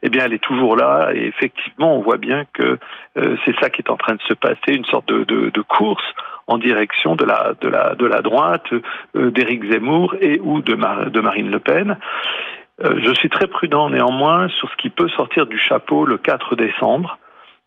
eh 0.04 0.10
bien, 0.10 0.26
elle 0.26 0.34
est 0.34 0.44
toujours 0.44 0.76
là. 0.76 1.12
Et 1.14 1.28
effectivement, 1.28 1.96
on 1.96 2.02
voit 2.02 2.18
bien 2.18 2.44
que 2.54 2.78
euh, 3.18 3.38
c'est 3.46 3.56
ça 3.60 3.70
qui 3.70 3.82
est 3.82 3.90
en 3.90 3.98
train 3.98 4.16
de 4.16 4.22
se 4.24 4.34
passer, 4.34 4.74
une 4.74 4.86
sorte 4.86 5.08
de 5.08 5.62
course 5.62 6.04
en 6.48 6.58
direction 6.58 7.16
de 7.16 7.26
la, 7.26 7.54
de 7.60 7.68
la, 7.68 7.96
de 7.96 8.06
la 8.06 8.22
droite 8.22 8.68
euh, 9.16 9.32
d'Éric 9.32 9.72
Zemmour 9.72 10.16
et 10.22 10.40
ou 10.42 10.62
de, 10.62 10.76
Mar 10.76 11.10
de 11.10 11.20
Marine 11.20 11.50
Le 11.50 11.60
Pen. 11.60 11.98
Euh, 12.84 13.00
je 13.02 13.14
suis 13.14 13.30
très 13.30 13.48
prudent 13.48 13.90
néanmoins 13.90 14.50
sur 14.50 14.70
ce 14.70 14.76
qui 14.76 14.90
peut 14.90 15.10
sortir 15.10 15.48
du 15.48 15.58
chapeau 15.58 16.06
le 16.06 16.18
4 16.18 16.56
décembre. 16.56 17.18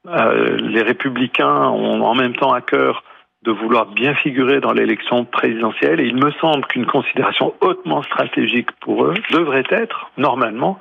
Euh, 0.07 0.57
les 0.57 0.83
républicains 0.83 1.69
ont 1.69 2.02
en 2.02 2.14
même 2.14 2.37
temps 2.37 2.52
à 2.52 2.61
cœur 2.61 3.02
de 3.43 3.52
vouloir 3.52 3.87
bien 3.87 4.14
figurer 4.14 4.61
dans 4.61 4.73
l'élection 4.73 5.25
présidentielle 5.25 6.00
et 6.00 6.07
il 6.07 6.17
me 6.17 6.31
semble 6.33 6.67
qu'une 6.67 6.87
considération 6.87 7.55
hautement 7.61 8.02
stratégique 8.02 8.73
pour 8.81 9.05
eux 9.05 9.14
devrait 9.31 9.64
être, 9.71 10.11
normalement, 10.17 10.78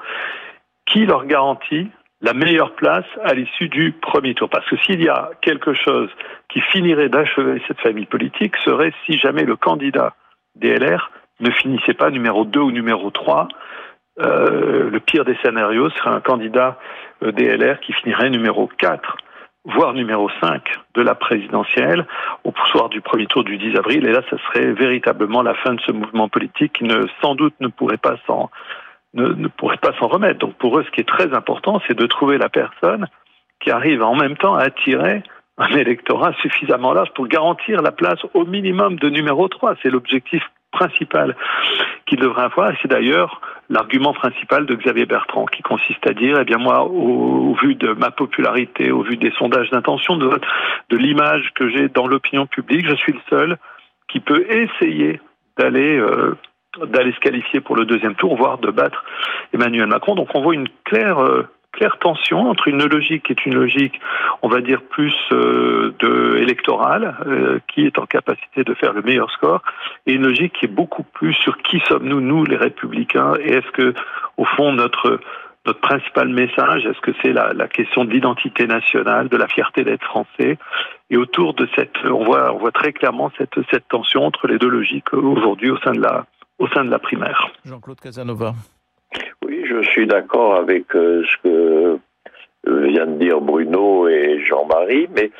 qui 0.85 1.05
leur 1.05 1.25
garantit 1.25 1.89
la 2.21 2.33
meilleure 2.33 2.73
place 2.73 3.05
à 3.23 3.33
l'issue 3.33 3.69
du 3.69 3.91
premier 3.91 4.33
tour. 4.33 4.49
Parce 4.49 4.67
que 4.67 4.77
s'il 4.77 5.03
y 5.03 5.09
a 5.09 5.29
quelque 5.41 5.73
chose 5.73 6.09
qui 6.49 6.61
finirait 6.61 7.09
d'achever 7.09 7.61
cette 7.67 7.79
famille 7.79 8.07
politique, 8.07 8.55
serait 8.65 8.93
si 9.05 9.17
jamais 9.19 9.43
le 9.43 9.55
candidat 9.55 10.15
DLR 10.55 11.11
ne 11.39 11.51
finissait 11.51 11.93
pas 11.93 12.09
numéro 12.09 12.45
2 12.45 12.59
ou 12.59 12.71
numéro 12.71 13.11
3. 13.11 13.47
Euh, 14.19 14.89
le 14.89 14.99
pire 14.99 15.25
des 15.25 15.37
scénarios 15.43 15.89
serait 15.91 16.09
un 16.09 16.21
candidat 16.21 16.79
euh, 17.23 17.31
DLR 17.31 17.79
qui 17.79 17.93
finirait 17.93 18.29
numéro 18.29 18.69
4 18.79 19.17
voire 19.67 19.93
numéro 19.93 20.29
5 20.41 20.63
de 20.95 21.01
la 21.01 21.13
présidentielle 21.13 22.07
au 22.45 22.53
soir 22.71 22.89
du 22.89 23.01
premier 23.01 23.27
tour 23.27 23.43
du 23.43 23.57
10 23.57 23.77
avril. 23.77 24.07
Et 24.07 24.11
là, 24.11 24.21
ça 24.29 24.37
serait 24.47 24.71
véritablement 24.71 25.41
la 25.41 25.53
fin 25.55 25.73
de 25.73 25.81
ce 25.81 25.91
mouvement 25.91 26.29
politique 26.29 26.73
qui 26.73 26.85
ne, 26.85 27.05
sans 27.21 27.35
doute 27.35 27.53
ne 27.59 27.67
pourrait 27.67 27.97
pas 27.97 28.15
s'en 28.25 28.49
pourrait 29.57 29.77
pas 29.77 29.93
s'en 29.99 30.07
remettre. 30.07 30.39
Donc 30.39 30.53
pour 30.55 30.77
eux, 30.77 30.83
ce 30.83 30.91
qui 30.91 31.01
est 31.01 31.07
très 31.07 31.33
important, 31.33 31.81
c'est 31.87 31.97
de 31.97 32.05
trouver 32.05 32.37
la 32.37 32.49
personne 32.49 33.07
qui 33.59 33.71
arrive 33.71 34.03
en 34.03 34.15
même 34.15 34.37
temps 34.37 34.55
à 34.55 34.63
attirer 34.63 35.23
un 35.57 35.75
électorat 35.75 36.33
suffisamment 36.41 36.93
large 36.93 37.11
pour 37.15 37.27
garantir 37.27 37.81
la 37.81 37.91
place 37.91 38.19
au 38.35 38.45
minimum 38.45 38.97
de 38.97 39.09
numéro 39.09 39.47
3. 39.47 39.75
C'est 39.81 39.89
l'objectif 39.89 40.43
principal 40.77 41.35
qu'il 42.05 42.19
devrait 42.19 42.43
avoir. 42.43 42.71
Et 42.71 42.77
c'est 42.81 42.87
d'ailleurs 42.87 43.41
l'argument 43.69 44.13
principal 44.13 44.65
de 44.65 44.75
Xavier 44.75 45.05
Bertrand, 45.05 45.45
qui 45.45 45.61
consiste 45.61 46.05
à 46.07 46.13
dire, 46.13 46.37
eh 46.39 46.45
bien 46.45 46.57
moi, 46.57 46.83
au, 46.85 47.53
vu 47.61 47.75
de 47.75 47.93
ma 47.93 48.11
popularité, 48.11 48.91
au 48.91 49.01
vu 49.01 49.17
des 49.17 49.31
sondages 49.31 49.69
d'intention, 49.71 50.17
de, 50.17 50.29
de 50.89 50.97
l'image 50.97 51.51
que 51.55 51.69
j'ai 51.69 51.89
dans 51.89 52.07
l'opinion 52.07 52.45
publique, 52.45 52.87
je 52.87 52.95
suis 52.95 53.13
le 53.13 53.19
seul 53.29 53.57
qui 54.07 54.19
peut 54.19 54.45
essayer 54.49 55.19
d'aller 55.57 55.97
euh, 55.97 56.37
d'aller 56.85 57.11
se 57.11 57.19
qualifier 57.19 57.59
pour 57.59 57.75
le 57.75 57.85
deuxième 57.85 58.15
tour, 58.15 58.37
voire 58.37 58.59
de 58.59 58.69
battre 58.69 59.03
Emmanuel 59.53 59.87
Macron. 59.87 60.15
Donc 60.15 60.29
on 60.35 60.41
voit 60.41 60.53
une 60.53 60.69
claire 60.85 61.19
euh, 61.19 61.47
claire 61.71 61.97
tension 61.99 62.49
entre 62.49 62.67
une 62.67 62.83
logique 62.85 63.23
qui 63.23 63.33
est 63.33 63.45
une 63.45 63.55
logique, 63.55 63.99
on 64.41 64.47
va 64.47 64.61
dire, 64.61 64.81
plus 64.81 65.13
euh, 65.31 65.93
de 65.99 66.37
électorale, 66.37 67.15
euh, 67.25 67.59
qui 67.67 67.85
est 67.85 67.99
en 67.99 68.05
capacité 68.05 68.63
de 68.63 68.73
faire 68.73 68.93
le 68.93 69.01
meilleur 69.01 69.29
score, 69.31 69.61
et 70.05 70.13
une 70.13 70.23
logique 70.23 70.53
qui 70.53 70.65
est 70.65 70.73
beaucoup 70.73 71.03
plus 71.03 71.33
sur 71.33 71.57
qui 71.57 71.79
sommes-nous, 71.87 72.21
nous, 72.21 72.45
les 72.45 72.57
républicains, 72.57 73.33
et 73.39 73.53
est-ce 73.53 73.71
que, 73.71 73.93
au 74.37 74.45
fond, 74.45 74.73
notre 74.73 75.19
notre 75.67 75.81
principal 75.81 76.29
message, 76.29 76.85
est-ce 76.85 77.01
que 77.01 77.11
c'est 77.21 77.33
la, 77.33 77.67
question 77.67 78.05
de 78.05 78.11
l'identité 78.11 78.67
nationale, 78.67 79.27
de 79.27 79.35
la 79.35 79.47
fierté 79.47 79.83
d'être 79.83 80.03
français? 80.05 80.57
Et 81.09 81.17
autour 81.17 81.53
de 81.53 81.67
cette, 81.75 81.97
on 82.05 82.23
voit, 82.23 82.53
on 82.53 82.57
voit 82.57 82.71
très 82.71 82.93
clairement 82.93 83.31
cette, 83.37 83.59
cette 83.69 83.85
tension 83.89 84.23
entre 84.23 84.47
les 84.47 84.57
deux 84.57 84.69
logiques 84.69 85.13
aujourd'hui 85.13 85.69
au 85.69 85.77
sein 85.79 85.91
de 85.91 85.99
la, 85.99 86.25
au 86.57 86.67
sein 86.69 86.85
de 86.85 86.89
la 86.89 86.99
primaire. 86.99 87.49
Jean-Claude 87.65 87.99
Casanova. 87.99 88.53
Je 89.69 89.81
suis 89.89 90.07
d'accord 90.07 90.55
avec 90.55 90.95
euh, 90.95 91.23
ce 91.23 91.37
que 91.43 91.99
euh, 92.67 92.87
viennent 92.87 93.17
de 93.17 93.25
dire 93.25 93.41
Bruno 93.41 94.07
et 94.07 94.41
Jean-Marie, 94.45 95.07
mais 95.15 95.31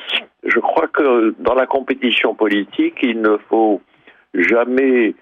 je 0.44 0.60
crois 0.60 0.88
que 0.88 1.34
dans 1.40 1.54
la 1.54 1.66
compétition 1.66 2.36
politique, 2.36 2.96
il 3.02 3.22
ne 3.22 3.38
faut 3.50 3.82
jamais 4.34 5.16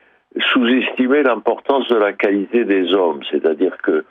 sous-estimer 0.52 1.24
l'importance 1.24 1.88
de 1.88 1.96
la 1.96 2.14
qualité 2.14 2.66
des 2.66 2.94
hommes. 2.94 3.22
C'est-à-dire 3.30 3.78
que 3.84 4.06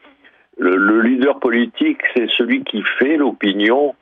le, 0.59 0.77
le, 0.77 1.01
leader 1.03 1.41
politique, 1.41 2.01
c'est 2.15 2.31
celui 2.31 2.63
qui 2.63 2.83
fait 2.99 3.17
l'opinion 3.17 3.95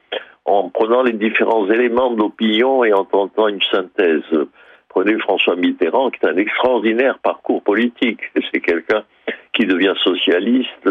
en 0.45 0.69
prenant 0.69 1.03
les 1.03 1.13
différents 1.13 1.69
éléments 1.71 2.11
de 2.11 2.19
l'opinion 2.19 2.85
et 2.85 2.93
en 2.93 3.05
tentant 3.05 3.49
une 3.49 3.63
synthèse. 3.63 4.23
Prenez 4.93 5.19
François 5.21 5.57
Mitterrand, 5.57 6.11
qui 6.11 6.19
est 6.23 6.29
un 6.29 6.37
extraordinaire 6.37 7.19
parcours 7.23 7.63
politique. 7.63 8.21
C'est 8.53 8.61
quelqu'un 8.61 9.05
qui 9.55 9.65
devient 9.65 9.95
socialiste 10.05 10.89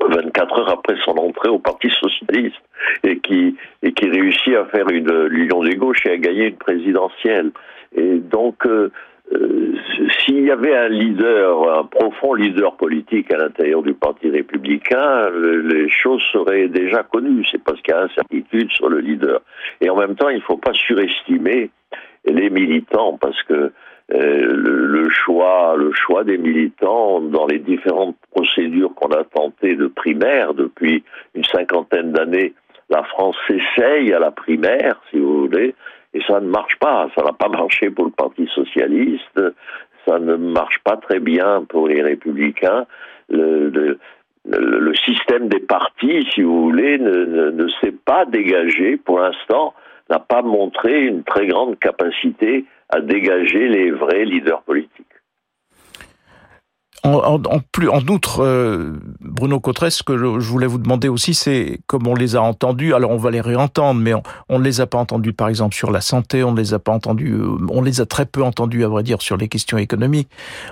24 0.00 0.58
heures 0.60 0.70
après 0.70 0.94
son 1.04 1.12
entrée 1.12 1.48
au 1.48 1.58
Parti 1.58 1.90
socialiste 1.90 2.62
et 3.02 3.18
qui, 3.18 3.56
et 3.82 3.92
qui 3.92 4.08
réussit 4.08 4.54
à 4.54 4.66
faire 4.66 4.88
une 4.90 5.24
l'union 5.26 5.64
des 5.64 5.74
gauches 5.74 6.06
et 6.06 6.10
à 6.10 6.16
gagner 6.18 6.48
une 6.48 6.56
présidentielle. 6.56 7.50
Et 7.96 8.18
donc, 8.18 8.64
euh, 8.64 8.92
euh, 9.32 9.74
s'il 10.18 10.44
y 10.44 10.50
avait 10.52 10.76
un 10.76 10.88
leader, 10.88 11.78
un 11.78 11.84
profond 11.84 12.34
leader 12.34 12.76
politique 12.76 13.32
à 13.32 13.38
l'intérieur 13.38 13.82
du 13.82 13.94
Parti 13.94 14.30
républicain, 14.30 15.30
les 15.30 15.88
choses 15.88 16.22
seraient 16.32 16.68
déjà 16.68 17.02
connues. 17.02 17.44
C'est 17.50 17.62
parce 17.62 17.80
qu'il 17.80 17.92
y 17.92 17.96
a 17.96 18.02
incertitude 18.02 18.70
sur 18.70 18.88
le 18.88 19.00
leader. 19.00 19.40
Et 19.80 19.90
en 19.90 19.96
même 19.96 20.14
temps, 20.14 20.28
il 20.28 20.36
ne 20.36 20.42
faut 20.42 20.58
pas 20.58 20.74
surestimer 20.74 21.70
les 22.24 22.50
militants 22.50 23.18
parce 23.20 23.42
que 23.44 23.72
euh, 24.12 24.46
le, 24.56 24.86
le, 24.86 25.08
choix, 25.08 25.76
le 25.78 25.92
choix 25.92 26.24
des 26.24 26.36
militants 26.36 27.20
dans 27.20 27.46
les 27.46 27.58
différentes 27.58 28.16
procédures 28.34 28.94
qu'on 28.94 29.08
a 29.12 29.24
tentées 29.24 29.76
de 29.76 29.86
primaire 29.86 30.52
depuis 30.52 31.02
une 31.34 31.44
cinquantaine 31.44 32.12
d'années, 32.12 32.52
la 32.90 33.02
France 33.04 33.36
s'essaye 33.48 34.12
à 34.12 34.18
la 34.18 34.30
primaire, 34.30 35.00
si 35.10 35.18
vous 35.18 35.46
voulez, 35.46 35.74
et 36.12 36.20
ça 36.26 36.38
ne 36.40 36.48
marche 36.48 36.78
pas. 36.78 37.08
Ça 37.16 37.22
n'a 37.22 37.32
pas 37.32 37.48
marché 37.60 37.88
pour 37.90 38.04
le 38.04 38.10
Parti 38.10 38.46
socialiste, 38.54 39.40
ça 40.06 40.18
ne 40.18 40.36
marche 40.36 40.80
pas 40.84 40.98
très 40.98 41.18
bien 41.18 41.64
pour 41.66 41.88
les 41.88 42.02
républicains. 42.02 42.86
Le, 43.30 43.70
le, 43.70 43.98
le 44.44 44.94
système 44.96 45.48
des 45.48 45.60
partis, 45.60 46.28
si 46.34 46.42
vous 46.42 46.64
voulez, 46.64 46.98
ne, 46.98 47.24
ne, 47.24 47.50
ne 47.50 47.68
s'est 47.80 47.94
pas 48.04 48.26
dégagé 48.26 48.98
pour 48.98 49.18
l'instant, 49.18 49.72
n'a 50.10 50.18
pas 50.18 50.42
montré 50.42 51.06
une 51.06 51.24
très 51.24 51.46
grande 51.46 51.78
capacité 51.78 52.64
à 52.90 53.00
dégager 53.00 53.68
les 53.68 53.90
vrais 53.90 54.24
leaders 54.24 54.62
politiques. 54.62 55.06
En, 57.04 57.38
plus, 57.70 57.90
en 57.90 58.00
outre, 58.08 58.42
euh, 58.42 58.98
Bruno 59.20 59.60
Cotres, 59.60 59.92
ce 59.92 60.02
que 60.02 60.16
je, 60.16 60.24
voulais 60.24 60.66
vous 60.66 60.78
demander 60.78 61.08
aussi, 61.08 61.34
c'est 61.34 61.80
comme 61.86 62.06
on 62.06 62.14
les 62.14 62.34
a 62.34 62.40
entendus, 62.40 62.94
alors 62.94 63.10
on 63.10 63.18
va 63.18 63.30
les 63.30 63.42
réentendre, 63.42 64.00
mais 64.00 64.14
on 64.48 64.58
ne 64.58 64.64
les 64.64 64.80
a 64.80 64.86
pas 64.86 64.96
entendus, 64.96 65.34
par 65.34 65.48
exemple, 65.48 65.74
sur 65.74 65.90
la 65.90 66.00
santé, 66.00 66.42
on 66.42 66.52
ne 66.52 66.56
les 66.56 66.72
a 66.72 66.78
pas 66.78 66.92
entendus, 66.92 67.34
euh, 67.34 67.58
on 67.68 67.82
les 67.82 68.00
a 68.00 68.06
très 68.06 68.24
peu 68.24 68.42
entendus, 68.42 68.84
à 68.84 68.88
vrai 68.88 69.02
dire, 69.02 69.20
sur 69.20 69.36
les 69.36 69.48
questions 69.48 69.76
économiques. 69.76 70.30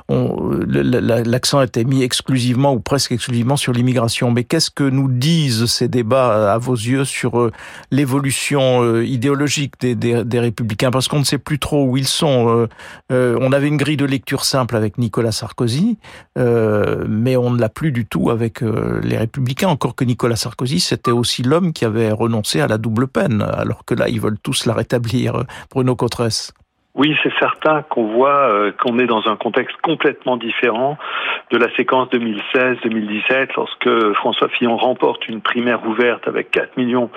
L'accent 0.09 1.59
a 1.59 1.65
été 1.65 1.85
mis 1.85 2.03
exclusivement 2.03 2.73
ou 2.73 2.81
presque 2.81 3.13
exclusivement 3.13 3.59
sur 3.59 3.75
l'immigration. 3.75 4.31
Mais 4.31 4.45
qu'est-ce 4.45 4.71
que 4.71 4.85
nous 4.85 5.09
disent 5.09 5.67
ces 5.67 5.89
débats, 5.89 6.55
à 6.55 6.57
vos 6.57 6.75
yeux, 6.77 7.05
sur 7.05 7.39
euh, 7.39 7.53
l'évolution 7.91 9.03
idéologique 9.03 9.75
des, 9.81 9.95
des, 9.95 10.25
des 10.25 10.41
républicains? 10.41 10.91
Parce 10.91 11.09
qu'on 11.09 11.19
ne 11.19 11.25
sait 11.25 11.37
plus 11.37 11.59
trop 11.59 11.85
où 11.85 11.99
ils 11.99 12.09
sont. 12.09 12.69
on 13.11 13.53
avait 13.53 13.69
une 13.69 13.77
grille 13.77 13.99
de 13.99 14.07
lecture 14.07 14.47
simple 14.47 14.77
avec 14.77 14.97
Nicolas 14.97 15.33
Sarkozy. 15.33 15.99
Euh, 16.39 17.05
mais 17.09 17.37
on 17.37 17.51
ne 17.51 17.61
l'a 17.61 17.69
plus 17.69 17.93
du 17.93 18.07
tout 18.07 18.31
avec 18.31 18.63
euh, 18.63 19.01
les 19.03 19.17
républicains, 19.17 19.69
encore 19.69 19.95
que 19.95 20.05
Nicolas 20.05 20.37
Sarkozy, 20.37 20.81
c'était 20.81 21.11
aussi 21.11 21.43
l'homme 21.43 21.73
qui 21.73 21.85
avait 21.85 22.11
renoncé 22.11 22.61
à 22.61 22.67
la 22.67 22.79
double 22.79 23.09
peine, 23.09 23.43
alors 23.43 23.85
que 23.85 23.95
là, 23.95 24.09
ils 24.09 24.21
veulent 24.21 24.41
tous 24.43 24.67
la 24.67 24.75
rétablir. 24.75 25.45
Bruno 25.71 25.95
Cotresse. 25.97 26.53
Oui, 26.95 27.17
c'est 27.23 27.33
certain 27.39 27.83
qu'on 27.83 28.07
voit 28.07 28.53
euh, 28.53 28.71
qu'on 28.73 28.99
est 28.99 29.07
dans 29.07 29.27
un 29.27 29.37
contexte 29.37 29.77
complètement 29.83 30.37
différent 30.37 30.99
de 31.51 31.57
la 31.57 31.75
séquence 31.75 32.09
2016-2017, 32.11 33.53
lorsque 33.57 34.13
François 34.17 34.49
Fillon 34.49 34.77
remporte 34.77 35.27
une 35.27 35.41
primaire 35.41 35.87
ouverte 35.87 36.29
avec 36.29 36.51
4 36.51 36.77
millions 36.77 37.11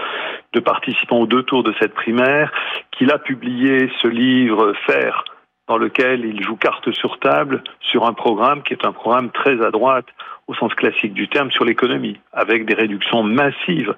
de 0.54 0.60
participants 0.62 1.20
aux 1.20 1.28
deux 1.28 1.44
tours 1.44 1.64
de 1.64 1.74
cette 1.80 1.94
primaire, 1.94 2.54
qu'il 2.92 3.12
a 3.12 3.18
publié 3.18 3.90
ce 4.02 4.08
livre 4.08 4.74
Faire 4.86 5.26
dans 5.68 5.78
lequel 5.78 6.26
il 6.26 6.44
joue 6.44 6.56
carte 6.56 6.92
sur 6.92 7.20
table 7.20 7.64
sur 7.80 8.06
un 8.06 8.14
programme 8.14 8.62
qui 8.64 8.74
est 8.74 8.86
un 8.86 8.92
programme 8.92 9.32
très 9.32 9.64
à 9.66 9.72
droite 9.72 10.06
au 10.48 10.54
sens 10.54 10.74
classique 10.76 11.14
du 11.14 11.28
terme 11.28 11.52
sur 11.52 11.66
l'économie, 11.66 12.20
avec 12.32 12.66
des 12.66 12.76
réductions 12.76 13.24
massives 13.24 13.96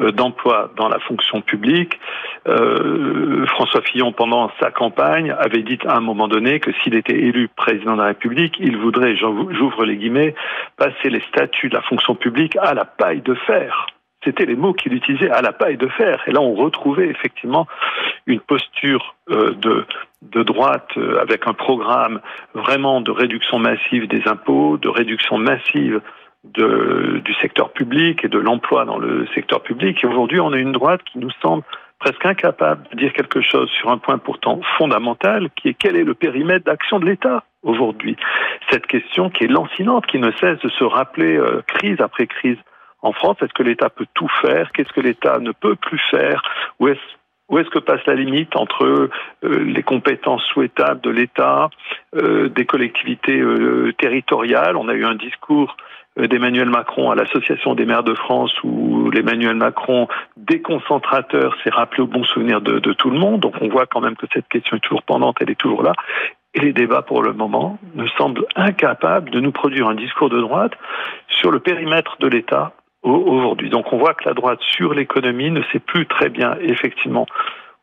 euh, 0.00 0.10
d'emplois 0.10 0.72
dans 0.76 0.88
la 0.88 0.98
fonction 1.00 1.42
publique. 1.42 2.00
Euh, 2.48 3.44
François 3.46 3.82
Fillon, 3.82 4.12
pendant 4.12 4.50
sa 4.58 4.70
campagne, 4.70 5.34
avait 5.38 5.62
dit 5.62 5.78
à 5.86 5.96
un 5.96 6.00
moment 6.00 6.28
donné 6.28 6.60
que 6.60 6.72
s'il 6.82 6.94
était 6.94 7.18
élu 7.18 7.48
président 7.48 7.92
de 7.92 8.00
la 8.00 8.06
République, 8.08 8.56
il 8.58 8.78
voudrait, 8.78 9.16
j'ouvre 9.16 9.84
les 9.84 9.96
guillemets, 9.96 10.34
passer 10.78 11.10
les 11.10 11.20
statuts 11.28 11.68
de 11.68 11.74
la 11.74 11.82
fonction 11.82 12.14
publique 12.14 12.56
à 12.56 12.72
la 12.72 12.86
paille 12.86 13.20
de 13.20 13.34
fer. 13.34 13.86
C'était 14.24 14.46
les 14.46 14.56
mots 14.56 14.72
qu'il 14.72 14.94
utilisait 14.94 15.30
à 15.30 15.42
la 15.42 15.52
paille 15.52 15.76
de 15.76 15.88
fer. 15.88 16.22
Et 16.26 16.32
là, 16.32 16.40
on 16.40 16.54
retrouvait 16.54 17.08
effectivement 17.08 17.66
une 18.26 18.40
posture 18.40 19.16
euh, 19.30 19.54
de, 19.54 20.42
droite 20.42 20.90
euh, 20.96 21.20
avec 21.20 21.46
un 21.46 21.54
programme 21.54 22.20
vraiment 22.54 23.00
de 23.00 23.10
réduction 23.10 23.58
massive 23.58 24.06
des 24.08 24.22
impôts, 24.26 24.76
de 24.76 24.88
réduction 24.88 25.38
massive 25.38 26.00
du 26.44 27.34
secteur 27.40 27.70
public 27.70 28.24
et 28.24 28.28
de 28.28 28.38
l'emploi 28.38 28.84
dans 28.84 28.98
le 28.98 29.26
secteur 29.32 29.62
public. 29.62 30.02
Et 30.02 30.06
aujourd'hui, 30.08 30.40
on 30.40 30.52
a 30.52 30.58
une 30.58 30.72
droite 30.72 31.00
qui 31.04 31.18
nous 31.18 31.30
semble 31.40 31.62
presque 32.02 32.26
incapable 32.26 32.82
de 32.90 32.96
dire 32.96 33.12
quelque 33.12 33.40
chose 33.40 33.70
sur 33.70 33.90
un 33.90 33.98
point 33.98 34.18
pourtant 34.18 34.60
fondamental, 34.76 35.50
qui 35.54 35.68
est 35.68 35.74
quel 35.74 35.96
est 35.96 36.02
le 36.02 36.14
périmètre 36.14 36.64
d'action 36.64 36.98
de 36.98 37.06
l'État 37.06 37.44
aujourd'hui? 37.62 38.16
Cette 38.70 38.86
question 38.86 39.30
qui 39.30 39.44
est 39.44 39.48
lancinante, 39.48 40.06
qui 40.06 40.18
ne 40.18 40.32
cesse 40.32 40.58
de 40.58 40.68
se 40.68 40.82
rappeler 40.82 41.36
euh, 41.36 41.62
crise 41.68 42.00
après 42.00 42.26
crise 42.26 42.58
en 43.02 43.12
France. 43.12 43.36
Est-ce 43.42 43.52
que 43.52 43.62
l'État 43.62 43.90
peut 43.90 44.06
tout 44.14 44.30
faire? 44.40 44.72
Qu'est-ce 44.72 44.92
que 44.92 45.00
l'État 45.00 45.38
ne 45.38 45.52
peut 45.52 45.76
plus 45.76 46.00
faire? 46.10 46.42
Où 46.78 46.88
est-ce 46.88 47.00
est-ce 47.58 47.70
que 47.70 47.78
passe 47.78 48.00
la 48.06 48.14
limite 48.14 48.56
entre 48.56 48.84
euh, 48.84 49.10
les 49.42 49.82
compétences 49.82 50.42
souhaitables 50.44 51.00
de 51.00 51.10
l'État, 51.10 51.68
euh, 52.16 52.48
des 52.48 52.64
collectivités 52.64 53.38
euh, 53.38 53.92
territoriales? 53.98 54.76
On 54.76 54.88
a 54.88 54.94
eu 54.94 55.04
un 55.04 55.14
discours 55.14 55.76
d'Emmanuel 56.16 56.68
Macron 56.68 57.10
à 57.10 57.14
l'Association 57.14 57.74
des 57.74 57.86
maires 57.86 58.04
de 58.04 58.14
France 58.14 58.52
où 58.64 59.10
l'Emmanuel 59.10 59.56
Macron 59.56 60.08
déconcentrateur 60.36 61.56
s'est 61.64 61.70
rappelé 61.70 62.02
au 62.02 62.06
bon 62.06 62.22
souvenir 62.24 62.60
de, 62.60 62.78
de, 62.78 62.92
tout 62.92 63.10
le 63.10 63.18
monde. 63.18 63.40
Donc 63.40 63.54
on 63.62 63.68
voit 63.68 63.86
quand 63.86 64.00
même 64.00 64.16
que 64.16 64.26
cette 64.32 64.48
question 64.48 64.76
est 64.76 64.80
toujours 64.80 65.02
pendante, 65.02 65.36
elle 65.40 65.50
est 65.50 65.58
toujours 65.58 65.82
là. 65.82 65.92
Et 66.54 66.60
les 66.60 66.74
débats 66.74 67.00
pour 67.00 67.22
le 67.22 67.32
moment 67.32 67.78
me 67.94 68.06
semblent 68.18 68.44
incapables 68.56 69.30
de 69.30 69.40
nous 69.40 69.52
produire 69.52 69.88
un 69.88 69.94
discours 69.94 70.28
de 70.28 70.38
droite 70.38 70.72
sur 71.28 71.50
le 71.50 71.60
périmètre 71.60 72.16
de 72.20 72.28
l'État 72.28 72.72
aujourd'hui. 73.02 73.70
Donc 73.70 73.92
on 73.92 73.98
voit 73.98 74.14
que 74.14 74.24
la 74.24 74.34
droite 74.34 74.60
sur 74.60 74.94
l'économie 74.94 75.50
ne 75.50 75.62
sait 75.72 75.78
plus 75.78 76.06
très 76.06 76.28
bien 76.28 76.56
effectivement 76.60 77.26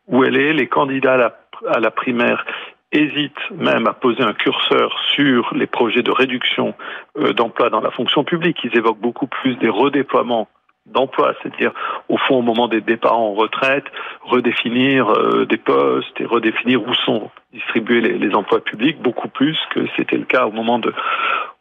où 0.06 0.24
elle 0.24 0.36
est. 0.36 0.52
Les 0.52 0.66
candidats 0.66 1.32
à 1.68 1.80
la, 1.80 1.90
primaire 1.90 2.44
hésitent 2.92 3.50
même 3.52 3.86
à 3.86 3.92
poser 3.92 4.22
un 4.22 4.32
curseur 4.32 4.98
sur 5.14 5.54
les 5.54 5.66
projets 5.66 6.02
de 6.02 6.10
réduction 6.10 6.74
euh, 7.18 7.32
d'emplois 7.32 7.70
dans 7.70 7.80
la 7.80 7.90
fonction 7.90 8.24
publique. 8.24 8.58
Ils 8.64 8.76
évoquent 8.76 9.00
beaucoup 9.00 9.26
plus 9.26 9.56
des 9.56 9.68
redéploiements 9.68 10.48
d'emploi, 10.86 11.34
c'est-à-dire 11.42 11.72
au 12.08 12.16
fond 12.16 12.36
au 12.36 12.42
moment 12.42 12.68
des 12.68 12.80
départs 12.80 13.18
en 13.18 13.34
retraite, 13.34 13.84
redéfinir 14.22 15.08
euh, 15.10 15.46
des 15.46 15.56
postes 15.56 16.20
et 16.20 16.24
redéfinir 16.24 16.82
où 16.82 16.94
sont 16.94 17.30
distribués 17.52 18.00
les, 18.00 18.34
emplois 18.34 18.60
publics, 18.60 19.00
beaucoup 19.00 19.28
plus 19.28 19.58
que 19.70 19.80
c'était 19.96 20.16
le 20.16 20.24
cas 20.24 20.46
au 20.46 20.52
moment 20.52 20.78
de 20.78 20.92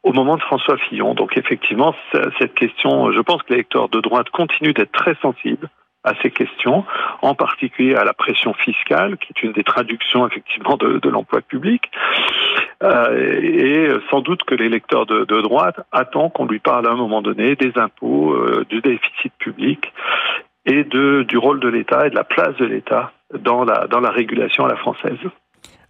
au 0.04 0.14
moment 0.14 0.38
de 0.38 0.42
François 0.42 0.78
Fillon. 0.78 1.14
Donc 1.14 1.38
effectivement, 1.38 1.94
cette 2.40 2.54
question, 2.54 3.12
je 3.12 3.20
pense 3.20 3.44
que 3.44 3.52
l'électeur 3.52 3.90
de 3.90 4.00
droite 4.00 4.30
continue 4.30 4.74
d'être 4.74 4.92
très 4.92 5.16
sensible 5.22 5.70
à 6.04 6.14
ces 6.22 6.32
questions, 6.32 6.86
en 7.22 7.36
particulier 7.36 7.96
à 7.96 8.06
la 8.06 8.14
pression 8.14 8.54
fiscale, 8.54 9.18
qui 9.18 9.34
est 9.36 9.44
une 9.44 9.52
des 9.52 9.66
traductions 9.66 10.26
effectivement 10.28 10.78
de, 10.78 11.10
l'emploi 11.10 11.42
public, 11.42 11.92
euh, 12.84 13.42
et 13.42 13.90
sans 14.10 14.22
doute 14.22 14.44
que 14.44 14.56
l'électeur 14.56 15.06
de, 15.06 15.26
de, 15.26 15.42
droite 15.42 15.76
attend 15.92 16.30
qu'on 16.30 16.46
lui 16.46 16.60
parle 16.60 16.88
à 16.88 16.92
un 16.92 16.96
moment 16.96 17.22
donné 17.22 17.56
des 17.56 17.74
impôts, 17.76 18.34
euh, 18.34 18.66
du 18.70 18.80
déficit 18.80 19.34
public 19.40 19.92
et 20.66 20.86
de, 20.86 21.24
du 21.24 21.38
rôle 21.38 21.60
de 21.60 21.68
l'État 21.68 22.08
et 22.08 22.10
de 22.10 22.16
la 22.16 22.24
place 22.24 22.56
de 22.58 22.66
l'État 22.66 23.12
dans 23.38 23.66
la, 23.66 23.88
dans 23.88 24.00
la 24.00 24.12
régulation 24.12 24.66
à 24.66 24.70
la 24.70 24.78
française. 24.78 25.18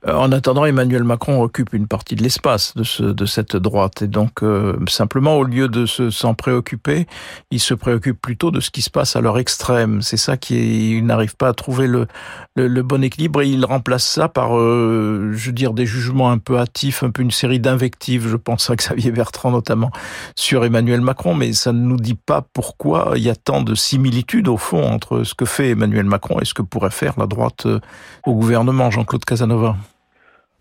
Euh, 0.08 0.14
en 0.14 0.32
attendant, 0.32 0.64
Emmanuel 0.64 1.04
Macron 1.04 1.42
occupe 1.42 1.74
une 1.74 1.88
partie 1.88 2.16
de 2.16 2.24
l'espace 2.24 2.74
de, 2.76 2.84
ce, 2.84 3.04
de 3.04 3.26
cette 3.26 3.56
droite. 3.56 4.02
Et 4.02 4.08
donc, 4.08 4.44
euh, 4.44 4.78
simplement, 4.88 5.36
au 5.36 5.44
lieu 5.44 5.68
de 5.68 5.86
s'en 5.86 6.34
préoccuper, 6.34 7.06
il 7.52 7.60
se 7.60 7.74
préoccupe 7.74 8.22
plutôt 8.22 8.52
de 8.52 8.62
ce 8.62 8.70
qui 8.70 8.82
se 8.82 8.90
passe 8.90 9.16
à 9.16 9.22
leur 9.22 9.38
extrême. 9.38 10.02
C'est 10.02 10.18
ça 10.18 10.38
qui 10.38 11.02
n'arrive 11.02 11.36
pas 11.36 11.50
à 11.50 11.54
trouver 11.54 11.88
le, 11.88 12.08
le, 12.56 12.82
bon 12.82 13.04
équilibre 13.04 13.42
et 13.42 13.50
il 13.50 13.66
remplace 13.66 14.06
ça 14.06 14.30
par, 14.30 14.58
euh, 14.58 15.32
je 15.34 15.48
veux 15.48 15.54
dire, 15.54 15.74
des 15.74 15.86
jugements 15.86 16.32
un 16.32 16.38
peu 16.38 16.58
hâtifs, 16.58 17.04
un 17.04 17.12
peu 17.12 17.22
une 17.22 17.32
série 17.32 17.60
d'invectives. 17.60 18.28
Je 18.28 18.38
pense 18.38 18.70
à 18.70 18.76
Xavier 18.76 19.12
Bertrand 19.12 19.52
notamment 19.52 19.92
sur 20.36 20.64
Emmanuel 20.64 21.02
Macron, 21.02 21.34
mais 21.34 21.52
ça 21.52 21.74
ne 21.74 21.80
nous 21.80 21.98
dit 21.98 22.16
pas 22.16 22.42
pourquoi 22.54 23.14
il 23.18 23.24
y 23.24 23.30
a 23.30 23.36
tant 23.36 23.62
de 23.62 23.76
similitudes 23.76 24.48
au 24.48 24.58
fond 24.58 24.84
entre 24.84 25.24
ce 25.24 25.34
que 25.34 25.46
fait 25.46 25.72
Emmanuel 25.72 26.06
Macron 26.06 26.40
et 26.40 26.46
ce 26.46 26.54
que 26.54 26.62
pourrait 26.62 26.90
faire 26.90 27.14
la 27.18 27.28
droite 27.28 27.68
au 28.26 28.34
gouvernement, 28.34 28.90
Jean-Claude 28.92 29.26
Casanova. 29.26 29.76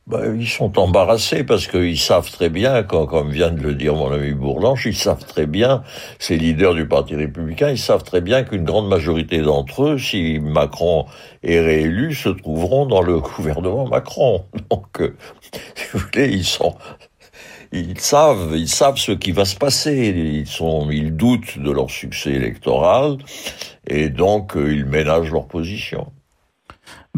Ben, 0.09 0.41
ils 0.41 0.49
sont 0.49 0.79
embarrassés 0.79 1.45
parce 1.45 1.67
qu'ils 1.67 1.99
savent 1.99 2.31
très 2.31 2.49
bien, 2.49 2.83
comme 2.83 3.31
vient 3.31 3.51
de 3.51 3.61
le 3.61 3.75
dire 3.75 3.95
mon 3.95 4.11
ami 4.11 4.33
Bourlange, 4.33 4.87
ils 4.87 4.97
savent 4.97 5.27
très 5.27 5.45
bien, 5.45 5.83
ces 6.19 6.39
leaders 6.39 6.73
du 6.73 6.89
Parti 6.89 7.15
républicain, 7.15 7.69
ils 7.69 7.79
savent 7.79 8.05
très 8.05 8.23
bien 8.23 8.43
qu'une 8.43 8.65
grande 8.65 8.89
majorité 8.89 9.43
d'entre 9.43 9.85
eux, 9.85 9.99
si 9.99 10.39
Macron 10.39 11.05
est 11.43 11.61
réélu, 11.61 12.15
se 12.15 12.31
trouveront 12.31 12.87
dans 12.87 13.03
le 13.03 13.21
gouvernement 13.37 13.87
Macron. 13.87 14.47
Donc, 14.71 15.03
euh, 15.03 15.15
si 15.75 15.85
vous 15.93 15.99
voulez, 15.99 16.31
ils 16.31 16.47
sont, 16.47 16.75
ils 17.73 18.01
savent, 18.01 18.55
ils 18.57 18.67
savent 18.67 18.97
ce 18.97 19.13
qui 19.13 19.33
va 19.33 19.45
se 19.45 19.57
passer. 19.57 20.09
Ils 20.17 20.47
sont, 20.47 20.89
ils 20.91 21.15
doutent 21.15 21.59
de 21.59 21.71
leur 21.71 21.91
succès 21.91 22.31
électoral 22.31 23.19
et 23.87 24.09
donc 24.09 24.57
euh, 24.57 24.73
ils 24.73 24.87
ménagent 24.87 25.31
leur 25.31 25.47
position. 25.49 26.11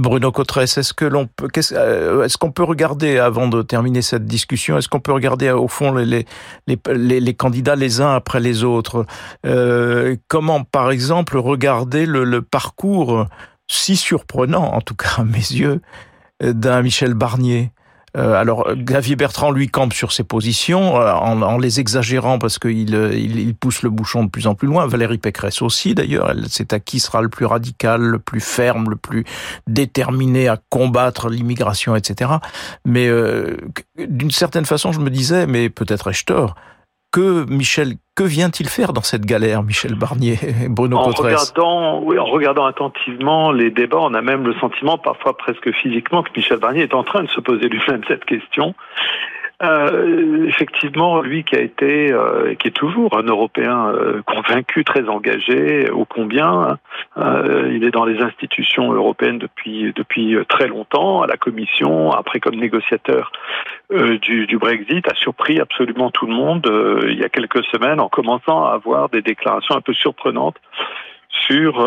Bruno 0.00 0.32
Cotresse, 0.32 0.78
est-ce 0.78 0.94
que 0.94 1.04
l'on 1.04 1.26
peut, 1.26 1.48
euh, 1.72 2.24
est-ce 2.24 2.38
qu'on 2.38 2.50
peut 2.50 2.64
regarder 2.64 3.18
avant 3.18 3.48
de 3.48 3.60
terminer 3.60 4.00
cette 4.00 4.24
discussion, 4.24 4.78
est-ce 4.78 4.88
qu'on 4.88 5.00
peut 5.00 5.12
regarder 5.12 5.48
euh, 5.48 5.58
au 5.58 5.68
fond 5.68 5.92
les 5.92 6.26
les, 6.66 7.20
les, 7.20 7.34
candidats 7.34 7.76
les 7.76 8.00
uns 8.00 8.14
après 8.14 8.40
les 8.40 8.64
autres 8.64 9.04
euh, 9.44 10.16
Comment, 10.28 10.64
par 10.64 10.90
exemple, 10.90 11.36
regarder 11.36 12.06
le, 12.06 12.40
parcours 12.40 13.26
si 13.68 13.94
surprenant, 13.96 14.72
en 14.72 14.80
tout 14.80 14.94
cas 14.94 15.16
à 15.18 15.24
mes 15.24 15.38
yeux, 15.38 15.82
d'un 16.42 16.82
Michel 16.82 17.14
Barnier? 17.14 17.70
Alors 18.14 18.68
Xavier 18.74 19.16
Bertrand 19.16 19.50
lui 19.50 19.68
campe 19.68 19.92
sur 19.92 20.12
ses 20.12 20.24
positions 20.24 21.00
euh, 21.00 21.12
en, 21.12 21.58
les 21.58 21.80
exagérant 21.80 22.38
parce 22.38 22.58
qu'il 22.58 22.94
euh, 22.94 23.14
il, 23.14 23.54
pousse 23.54 23.82
le 23.82 23.90
bouchon 23.90 24.24
de 24.24 24.30
plus 24.30 24.46
en 24.46 24.54
plus 24.54 24.68
loin. 24.68 24.86
Valérie 24.86 25.18
Pécresse 25.18 25.62
aussi 25.62 25.94
d'ailleurs, 25.94 26.30
elle 26.30 26.46
c'est 26.48 26.72
à 26.72 26.80
qui 26.80 27.00
sera 27.00 27.22
le 27.22 27.28
plus 27.28 27.46
radical, 27.46 28.00
le 28.00 28.18
plus 28.18 28.40
ferme, 28.40 28.90
le 28.90 28.96
plus 28.96 29.24
déterminé 29.66 30.48
à 30.48 30.58
combattre 30.70 31.28
l'immigration, 31.28 31.94
etc. 31.94 32.32
Mais 32.84 33.08
d'une 33.98 34.30
certaine 34.30 34.64
façon, 34.64 34.92
je 34.92 35.00
me 35.00 35.10
disais, 35.10 35.46
mais 35.46 35.68
peut-être 35.68 36.10
ai-je 36.10 36.24
tort, 36.24 36.54
que 37.12 37.44
Michel, 37.50 37.94
que 38.14 38.22
vient-il 38.22 38.68
faire 38.68 38.92
dans 38.92 39.02
cette 39.02 39.26
galère, 39.26 39.62
Michel 39.62 39.94
Barnier, 39.94 40.38
Bruno 40.68 40.96
en 40.96 41.10
regardant, 41.10 42.02
oui, 42.02 42.18
en 42.18 42.26
regardant 42.26 42.66
attentivement 42.66 43.50
les 43.52 43.70
débats, 43.70 43.98
on 44.00 44.14
a 44.14 44.22
même 44.22 44.46
le 44.46 44.54
sentiment, 44.54 44.98
parfois 44.98 45.36
presque 45.36 45.72
physiquement, 45.72 46.22
que 46.22 46.30
Michel 46.36 46.58
Barnier 46.58 46.82
est 46.82 46.94
en 46.94 47.02
train 47.02 47.22
de 47.22 47.28
se 47.28 47.40
poser 47.40 47.68
lui-même 47.68 48.02
cette 48.06 48.24
question. 48.24 48.74
Euh, 49.62 50.46
effectivement, 50.46 51.20
lui 51.20 51.44
qui 51.44 51.54
a 51.54 51.60
été, 51.60 52.10
euh, 52.10 52.54
qui 52.54 52.68
est 52.68 52.72
toujours 52.72 53.18
un 53.18 53.24
Européen 53.24 53.88
euh, 53.88 54.22
convaincu, 54.22 54.84
très 54.84 55.06
engagé, 55.06 55.90
ô 55.90 56.06
combien, 56.06 56.78
hein, 57.16 57.44
il 57.70 57.84
est 57.84 57.90
dans 57.90 58.06
les 58.06 58.22
institutions 58.22 58.90
européennes 58.90 59.38
depuis 59.38 59.92
depuis 59.94 60.36
très 60.48 60.66
longtemps, 60.66 61.20
à 61.20 61.26
la 61.26 61.36
Commission, 61.36 62.10
après 62.10 62.40
comme 62.40 62.54
négociateur 62.54 63.32
du, 63.90 64.46
du, 64.46 64.58
Brexit, 64.58 65.06
a 65.08 65.14
surpris 65.14 65.60
absolument 65.60 66.10
tout 66.10 66.26
le 66.26 66.32
monde 66.32 66.70
il 67.08 67.18
y 67.18 67.24
a 67.24 67.28
quelques 67.28 67.64
semaines 67.64 68.00
en 68.00 68.08
commençant 68.08 68.64
à 68.64 68.72
avoir 68.72 69.08
des 69.10 69.20
déclarations 69.20 69.76
un 69.76 69.80
peu 69.80 69.92
surprenantes 69.92 70.56
sur 71.28 71.84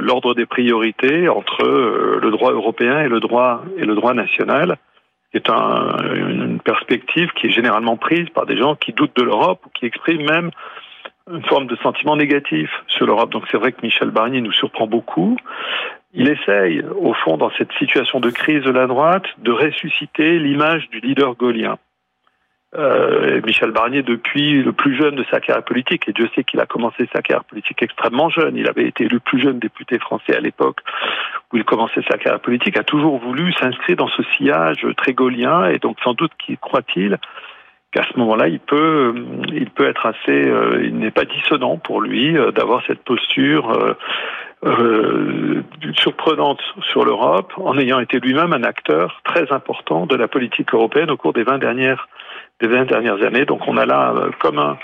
l'ordre 0.00 0.34
des 0.34 0.46
priorités 0.46 1.28
entre 1.28 1.64
le 1.64 2.30
droit 2.30 2.52
européen 2.52 3.00
et 3.00 3.08
le 3.08 3.20
droit 3.20 3.62
et 3.76 3.84
le 3.84 3.94
droit 3.94 4.14
national 4.14 4.78
c'est 5.32 5.50
un, 5.50 5.96
une 6.14 6.60
perspective 6.60 7.30
qui 7.32 7.48
est 7.48 7.50
généralement 7.50 7.96
prise 7.96 8.28
par 8.30 8.46
des 8.46 8.56
gens 8.56 8.74
qui 8.74 8.92
doutent 8.92 9.16
de 9.16 9.22
l'Europe 9.22 9.60
ou 9.66 9.70
qui 9.70 9.86
expriment 9.86 10.24
même 10.24 10.50
une 11.30 11.44
forme 11.44 11.66
de 11.66 11.76
sentiment 11.76 12.16
négatif 12.16 12.70
sur 12.86 13.06
l'Europe. 13.06 13.30
Donc 13.30 13.44
c'est 13.50 13.58
vrai 13.58 13.72
que 13.72 13.82
Michel 13.82 14.10
Barnier 14.10 14.40
nous 14.40 14.52
surprend 14.52 14.86
beaucoup. 14.86 15.36
Il 16.14 16.28
essaye, 16.28 16.82
au 16.96 17.12
fond, 17.12 17.36
dans 17.36 17.50
cette 17.58 17.72
situation 17.78 18.18
de 18.20 18.30
crise 18.30 18.62
de 18.64 18.70
la 18.70 18.86
droite, 18.86 19.26
de 19.38 19.52
ressusciter 19.52 20.38
l'image 20.38 20.88
du 20.88 21.00
leader 21.00 21.34
gaulien. 21.34 21.76
Euh, 22.76 23.40
Michel 23.46 23.70
Barnier, 23.70 24.02
depuis 24.02 24.62
le 24.62 24.72
plus 24.72 24.94
jeune 24.94 25.16
de 25.16 25.24
sa 25.30 25.40
carrière 25.40 25.64
politique, 25.64 26.06
et 26.06 26.12
Dieu 26.12 26.28
sait 26.34 26.44
qu'il 26.44 26.60
a 26.60 26.66
commencé 26.66 27.08
sa 27.14 27.22
carrière 27.22 27.44
politique 27.44 27.82
extrêmement 27.82 28.28
jeune, 28.28 28.56
il 28.56 28.68
avait 28.68 28.86
été 28.86 29.08
le 29.08 29.20
plus 29.20 29.40
jeune 29.40 29.58
député 29.58 29.98
français 29.98 30.36
à 30.36 30.40
l'époque 30.40 30.80
où 31.50 31.56
il 31.56 31.64
commençait 31.64 32.02
sa 32.10 32.18
carrière 32.18 32.40
politique, 32.40 32.76
a 32.76 32.84
toujours 32.84 33.18
voulu 33.18 33.52
s'inscrire 33.54 33.96
dans 33.96 34.08
ce 34.08 34.22
sillage 34.36 34.86
très 34.98 35.14
gaulien, 35.14 35.66
et 35.66 35.78
donc 35.78 35.96
sans 36.04 36.12
doute 36.12 36.32
qu'il 36.38 36.58
croit-il 36.58 37.16
qu'à 37.90 38.04
ce 38.12 38.18
moment-là, 38.18 38.48
il 38.48 38.60
peut, 38.60 39.14
il 39.50 39.70
peut 39.70 39.88
être 39.88 40.04
assez, 40.04 40.46
euh, 40.46 40.84
il 40.84 40.98
n'est 40.98 41.10
pas 41.10 41.24
dissonant 41.24 41.78
pour 41.78 42.02
lui 42.02 42.36
euh, 42.36 42.52
d'avoir 42.52 42.82
cette 42.86 43.02
posture 43.02 43.70
euh, 43.70 43.94
euh, 44.64 45.62
surprenante 45.96 46.60
sur 46.90 47.04
l'Europe, 47.04 47.52
en 47.56 47.78
ayant 47.78 48.00
été 48.00 48.20
lui-même 48.20 48.52
un 48.52 48.64
acteur 48.64 49.22
très 49.24 49.50
important 49.52 50.04
de 50.06 50.16
la 50.16 50.28
politique 50.28 50.74
européenne 50.74 51.10
au 51.10 51.16
cours 51.16 51.32
des 51.32 51.44
20 51.44 51.58
dernières 51.58 52.08
des 52.60 52.68
20 52.68 52.86
dernières 52.86 53.22
années. 53.22 53.44
Donc 53.44 53.66
on 53.66 53.76
a 53.76 53.86
là 53.86 54.12
euh, 54.16 54.30
comme 54.40 54.58
un, 54.58 54.78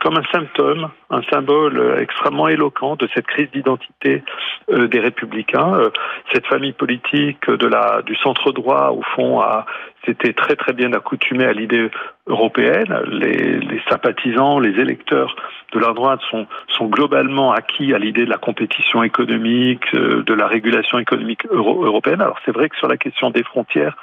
comme 0.00 0.16
un 0.16 0.24
symptôme, 0.30 0.90
un 1.10 1.22
symbole 1.30 1.78
euh, 1.78 2.00
extrêmement 2.00 2.48
éloquent 2.48 2.96
de 2.96 3.08
cette 3.14 3.26
crise 3.26 3.50
d'identité 3.50 4.22
euh, 4.70 4.86
des 4.88 5.00
républicains. 5.00 5.90
cette 6.32 6.46
famille 6.46 6.72
politique 6.72 7.50
de 7.50 7.66
la, 7.66 8.02
du 8.02 8.14
centre 8.16 8.52
droit, 8.52 8.90
au 8.90 9.02
fond, 9.02 9.40
a 9.40 9.66
s'était 10.04 10.34
très 10.34 10.54
très 10.54 10.72
bien 10.72 10.92
accoutumée 10.92 11.46
à 11.46 11.52
l'idée 11.52 11.90
européenne. 12.28 12.96
Les, 13.10 13.58
les, 13.58 13.82
sympathisants, 13.90 14.60
les 14.60 14.78
électeurs 14.80 15.34
de 15.72 15.80
la 15.80 15.92
droite 15.94 16.20
sont, 16.30 16.46
sont 16.68 16.86
globalement 16.86 17.50
acquis 17.50 17.92
à 17.92 17.98
l'idée 17.98 18.24
de 18.24 18.30
la 18.30 18.38
compétition 18.38 19.02
économique, 19.02 19.92
de 19.92 20.32
la 20.34 20.46
régulation 20.46 21.00
économique 21.00 21.44
européenne. 21.50 22.20
Alors 22.20 22.38
c'est 22.44 22.52
vrai 22.52 22.68
que 22.68 22.76
sur 22.76 22.86
la 22.86 22.96
question 22.96 23.30
des 23.30 23.42
frontières, 23.42 23.96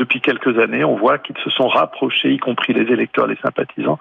depuis 0.00 0.22
quelques 0.22 0.58
années, 0.58 0.82
on 0.82 0.96
voit 0.96 1.18
qu'ils 1.18 1.36
se 1.44 1.50
sont 1.50 1.68
rapprochés, 1.68 2.32
y 2.32 2.38
compris 2.38 2.72
les 2.72 2.90
électeurs, 2.90 3.26
les 3.26 3.36
sympathisants, 3.36 4.00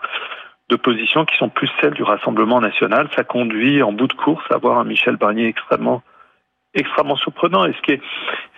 de 0.69 0.77
positions 0.77 1.25
qui 1.25 1.35
sont 1.35 1.49
plus 1.49 1.69
celles 1.81 1.93
du 1.93 2.03
Rassemblement 2.03 2.62
national. 2.62 3.09
Ça 3.15 3.25
conduit 3.25 3.83
en 3.83 3.91
bout 3.91 4.07
de 4.07 4.13
course 4.13 4.45
à 4.49 4.55
avoir 4.55 4.77
un 4.77 4.85
Michel 4.85 5.17
Barnier 5.17 5.47
extrêmement 5.47 6.01
surprenant. 7.17 7.65
Et 7.65 7.73
ce 7.73 7.81
qui 7.81 7.91
est, 7.91 8.01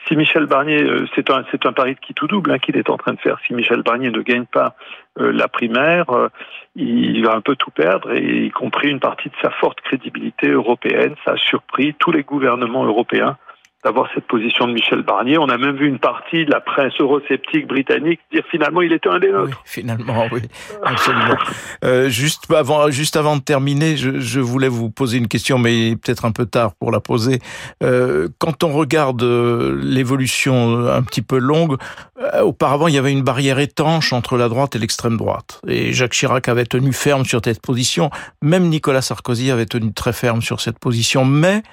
si 0.07 0.15
Michel 0.15 0.45
Barnier, 0.45 0.83
euh, 0.83 1.07
c'est 1.15 1.31
un, 1.31 1.43
c'est 1.49 1.63
pari 1.71 1.95
de 1.95 1.99
qui 1.99 2.13
tout 2.13 2.27
double 2.27 2.51
hein, 2.51 2.59
qu'il 2.59 2.77
est 2.77 2.89
en 2.91 2.97
train 2.97 3.13
de 3.13 3.19
faire. 3.19 3.37
Si 3.47 3.53
Michel 3.55 3.81
Barnier 3.81 4.11
ne 4.11 4.21
gagne 4.21 4.45
pas 4.45 4.75
euh, 5.19 5.31
la 5.31 5.47
primaire, 5.47 6.11
euh, 6.11 6.29
il 6.75 7.25
va 7.25 7.33
un 7.33 7.41
peu 7.41 7.55
tout 7.55 7.71
perdre, 7.71 8.13
y 8.13 8.51
compris 8.51 8.89
une 8.89 8.99
partie 8.99 9.29
de 9.29 9.35
sa 9.41 9.49
forte 9.49 9.81
crédibilité 9.81 10.49
européenne. 10.49 11.15
Ça 11.25 11.31
a 11.31 11.37
surpris 11.37 11.95
tous 11.97 12.11
les 12.11 12.23
gouvernements 12.23 12.85
européens 12.85 13.37
d'avoir 13.83 14.07
cette 14.13 14.25
position 14.27 14.67
de 14.67 14.73
Michel 14.73 15.01
Barnier. 15.01 15.37
On 15.37 15.49
a 15.49 15.57
même 15.57 15.75
vu 15.75 15.87
une 15.87 15.99
partie 15.99 16.45
de 16.45 16.51
la 16.51 16.61
presse 16.61 16.93
eurosceptique 16.99 17.67
britannique 17.67 18.19
dire 18.31 18.43
finalement 18.49 18.81
il 18.81 18.93
était 18.93 19.09
un 19.09 19.19
des 19.19 19.31
nôtres. 19.31 19.57
Oui, 19.57 19.63
finalement, 19.65 20.27
oui, 20.31 20.41
absolument. 20.83 21.37
euh, 21.83 22.09
juste 22.09 22.51
avant, 22.51 22.89
juste 22.91 23.15
avant 23.15 23.37
de 23.37 23.41
terminer, 23.41 23.97
je, 23.97 24.19
je, 24.19 24.39
voulais 24.39 24.67
vous 24.67 24.89
poser 24.89 25.17
une 25.17 25.27
question, 25.27 25.57
mais 25.57 25.95
peut-être 25.95 26.25
un 26.25 26.31
peu 26.31 26.45
tard 26.45 26.73
pour 26.75 26.91
la 26.91 26.99
poser. 26.99 27.39
Euh, 27.83 28.27
quand 28.37 28.63
on 28.63 28.71
regarde 28.71 29.23
euh, 29.23 29.79
l'évolution 29.81 30.87
un 30.87 31.01
petit 31.01 31.21
peu 31.21 31.37
longue, 31.37 31.77
euh, 32.19 32.41
auparavant 32.41 32.87
il 32.87 32.93
y 32.93 32.97
avait 32.97 33.11
une 33.11 33.23
barrière 33.23 33.59
étanche 33.59 34.13
entre 34.13 34.37
la 34.37 34.47
droite 34.47 34.75
et 34.75 34.79
l'extrême 34.79 35.17
droite, 35.17 35.61
et 35.67 35.91
Jacques 35.91 36.13
Chirac 36.13 36.47
avait 36.47 36.65
tenu 36.65 36.93
ferme 36.93 37.25
sur 37.25 37.41
cette 37.43 37.61
position. 37.61 38.11
Même 38.41 38.69
Nicolas 38.69 39.01
Sarkozy 39.01 39.49
avait 39.49 39.65
tenu 39.65 39.91
très 39.93 40.13
ferme 40.13 40.41
sur 40.41 40.61
cette 40.61 40.77
position, 40.77 41.25
mais 41.25 41.63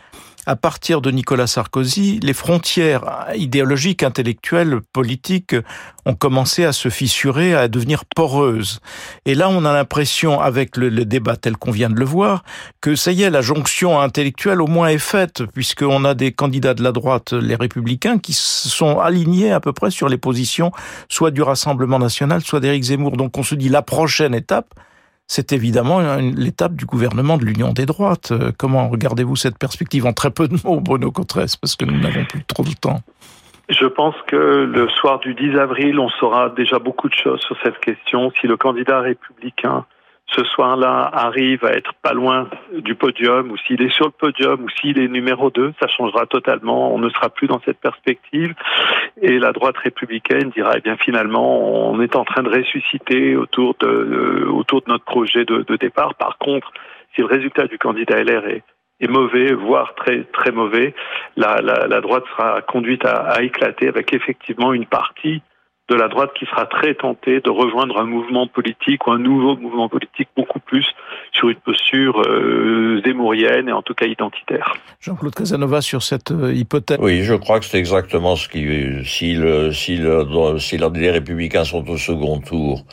à 0.48 0.56
partir 0.56 1.02
de 1.02 1.10
Nicolas 1.10 1.46
Sarkozy, 1.46 2.20
les 2.20 2.32
frontières 2.32 3.26
idéologiques, 3.36 4.02
intellectuelles, 4.02 4.80
politiques 4.94 5.54
ont 6.06 6.14
commencé 6.14 6.64
à 6.64 6.72
se 6.72 6.88
fissurer, 6.88 7.54
à 7.54 7.68
devenir 7.68 8.06
poreuses. 8.06 8.80
Et 9.26 9.34
là, 9.34 9.50
on 9.50 9.66
a 9.66 9.74
l'impression, 9.74 10.40
avec 10.40 10.78
le, 10.78 11.04
débat 11.04 11.36
tel 11.36 11.58
qu'on 11.58 11.70
vient 11.70 11.90
de 11.90 12.00
le 12.00 12.04
voir, 12.06 12.44
que 12.80 12.94
ça 12.94 13.12
y 13.12 13.24
est, 13.24 13.28
la 13.28 13.42
jonction 13.42 14.00
intellectuelle 14.00 14.62
au 14.62 14.66
moins 14.66 14.88
est 14.88 14.96
faite, 14.96 15.42
puisqu'on 15.52 16.06
a 16.06 16.14
des 16.14 16.32
candidats 16.32 16.72
de 16.72 16.82
la 16.82 16.92
droite, 16.92 17.34
les 17.34 17.54
républicains, 17.54 18.18
qui 18.18 18.32
sont 18.32 19.00
alignés 19.00 19.52
à 19.52 19.60
peu 19.60 19.74
près 19.74 19.90
sur 19.90 20.08
les 20.08 20.16
positions, 20.16 20.72
soit 21.10 21.30
du 21.30 21.42
Rassemblement 21.42 21.98
national, 21.98 22.40
soit 22.40 22.60
d'Éric 22.60 22.84
Zemmour. 22.84 23.18
Donc 23.18 23.36
on 23.36 23.42
se 23.42 23.54
dit, 23.54 23.68
la 23.68 23.82
prochaine 23.82 24.34
étape, 24.34 24.72
c'est 25.28 25.52
évidemment 25.52 26.00
l'étape 26.16 26.74
du 26.74 26.86
gouvernement 26.86 27.36
de 27.36 27.44
l'Union 27.44 27.72
des 27.72 27.86
droites. 27.86 28.32
Euh, 28.32 28.50
comment 28.58 28.88
regardez-vous 28.88 29.36
cette 29.36 29.58
perspective 29.58 30.06
en 30.06 30.12
très 30.12 30.30
peu 30.30 30.48
de 30.48 30.56
mots, 30.64 30.80
Bruno 30.80 31.12
Cotresse, 31.12 31.56
parce 31.56 31.76
que 31.76 31.84
nous 31.84 32.00
n'avons 32.00 32.24
plus 32.24 32.44
trop 32.44 32.64
de 32.64 32.72
temps 32.72 33.00
je 33.68 33.84
pense 33.84 34.14
que 34.26 34.36
le 34.36 34.88
soir 34.88 35.18
du 35.18 35.34
10 35.34 35.58
avril, 35.58 35.98
on 35.98 36.08
saura 36.08 36.48
déjà 36.48 36.78
beaucoup 36.78 37.08
de 37.10 37.14
choses 37.14 37.40
sur 37.42 37.54
cette 37.62 37.78
question. 37.80 38.32
Si 38.40 38.46
le 38.46 38.56
candidat 38.56 39.00
républicain 39.00 39.84
ce 40.34 40.44
soir-là 40.44 41.10
arrive 41.12 41.64
à 41.64 41.72
être 41.72 41.94
pas 42.02 42.12
loin 42.12 42.48
du 42.72 42.94
podium, 42.94 43.50
ou 43.50 43.56
s'il 43.56 43.80
est 43.82 43.90
sur 43.90 44.06
le 44.06 44.12
podium, 44.12 44.64
ou 44.64 44.68
s'il 44.68 44.98
est 45.00 45.08
numéro 45.08 45.50
2, 45.50 45.72
ça 45.80 45.88
changera 45.88 46.26
totalement. 46.26 46.94
On 46.94 46.98
ne 46.98 47.08
sera 47.08 47.30
plus 47.30 47.46
dans 47.46 47.60
cette 47.64 47.78
perspective. 47.78 48.54
Et 49.22 49.38
la 49.38 49.52
droite 49.52 49.78
républicaine 49.78 50.50
dira, 50.50 50.74
eh 50.76 50.80
bien 50.80 50.96
finalement, 50.96 51.90
on 51.90 52.00
est 52.02 52.14
en 52.14 52.24
train 52.24 52.42
de 52.42 52.50
ressusciter 52.50 53.36
autour 53.36 53.74
de, 53.80 53.86
euh, 53.86 54.50
autour 54.50 54.82
de 54.82 54.90
notre 54.90 55.04
projet 55.04 55.44
de, 55.44 55.64
départ. 55.76 56.14
Par 56.14 56.36
contre, 56.38 56.72
si 57.14 57.22
le 57.22 57.26
résultat 57.26 57.66
du 57.66 57.78
candidat 57.78 58.22
LR 58.22 58.46
est, 58.48 59.08
mauvais, 59.08 59.52
voire 59.54 59.94
très 59.94 60.24
très 60.24 60.50
mauvais, 60.50 60.94
la, 61.36 61.60
droite 62.00 62.24
sera 62.32 62.60
conduite 62.62 63.04
à 63.06 63.42
éclater 63.42 63.88
avec 63.88 64.12
effectivement 64.12 64.72
une 64.72 64.86
partie 64.86 65.40
de 65.88 65.94
la 65.94 66.08
droite 66.08 66.30
qui 66.38 66.44
sera 66.46 66.66
très 66.66 66.94
tentée 66.94 67.40
de 67.40 67.50
rejoindre 67.50 67.98
un 67.98 68.04
mouvement 68.04 68.46
politique 68.46 69.06
ou 69.06 69.12
un 69.12 69.18
nouveau 69.18 69.56
mouvement 69.56 69.88
politique 69.88 70.28
beaucoup 70.36 70.60
plus 70.60 70.86
sur 71.32 71.48
une 71.48 71.56
posture 71.56 72.20
euh, 72.26 73.00
zémourienne 73.04 73.68
et 73.68 73.72
en 73.72 73.82
tout 73.82 73.94
cas 73.94 74.06
identitaire. 74.06 74.76
Jean-Claude 75.00 75.34
Casanova 75.34 75.80
sur 75.80 76.02
cette 76.02 76.30
euh, 76.30 76.52
hypothèse. 76.52 76.98
Oui, 77.00 77.22
je 77.22 77.34
crois 77.34 77.58
que 77.58 77.64
c'est 77.64 77.78
exactement 77.78 78.36
ce 78.36 78.48
qui 78.48 78.66
si 79.04 79.34
le 79.34 79.72
si 79.72 79.96
le 79.96 80.58
si 80.58 80.76
les 80.76 81.10
républicains 81.10 81.64
sont 81.64 81.88
au 81.88 81.96
second 81.96 82.40
tour 82.40 82.84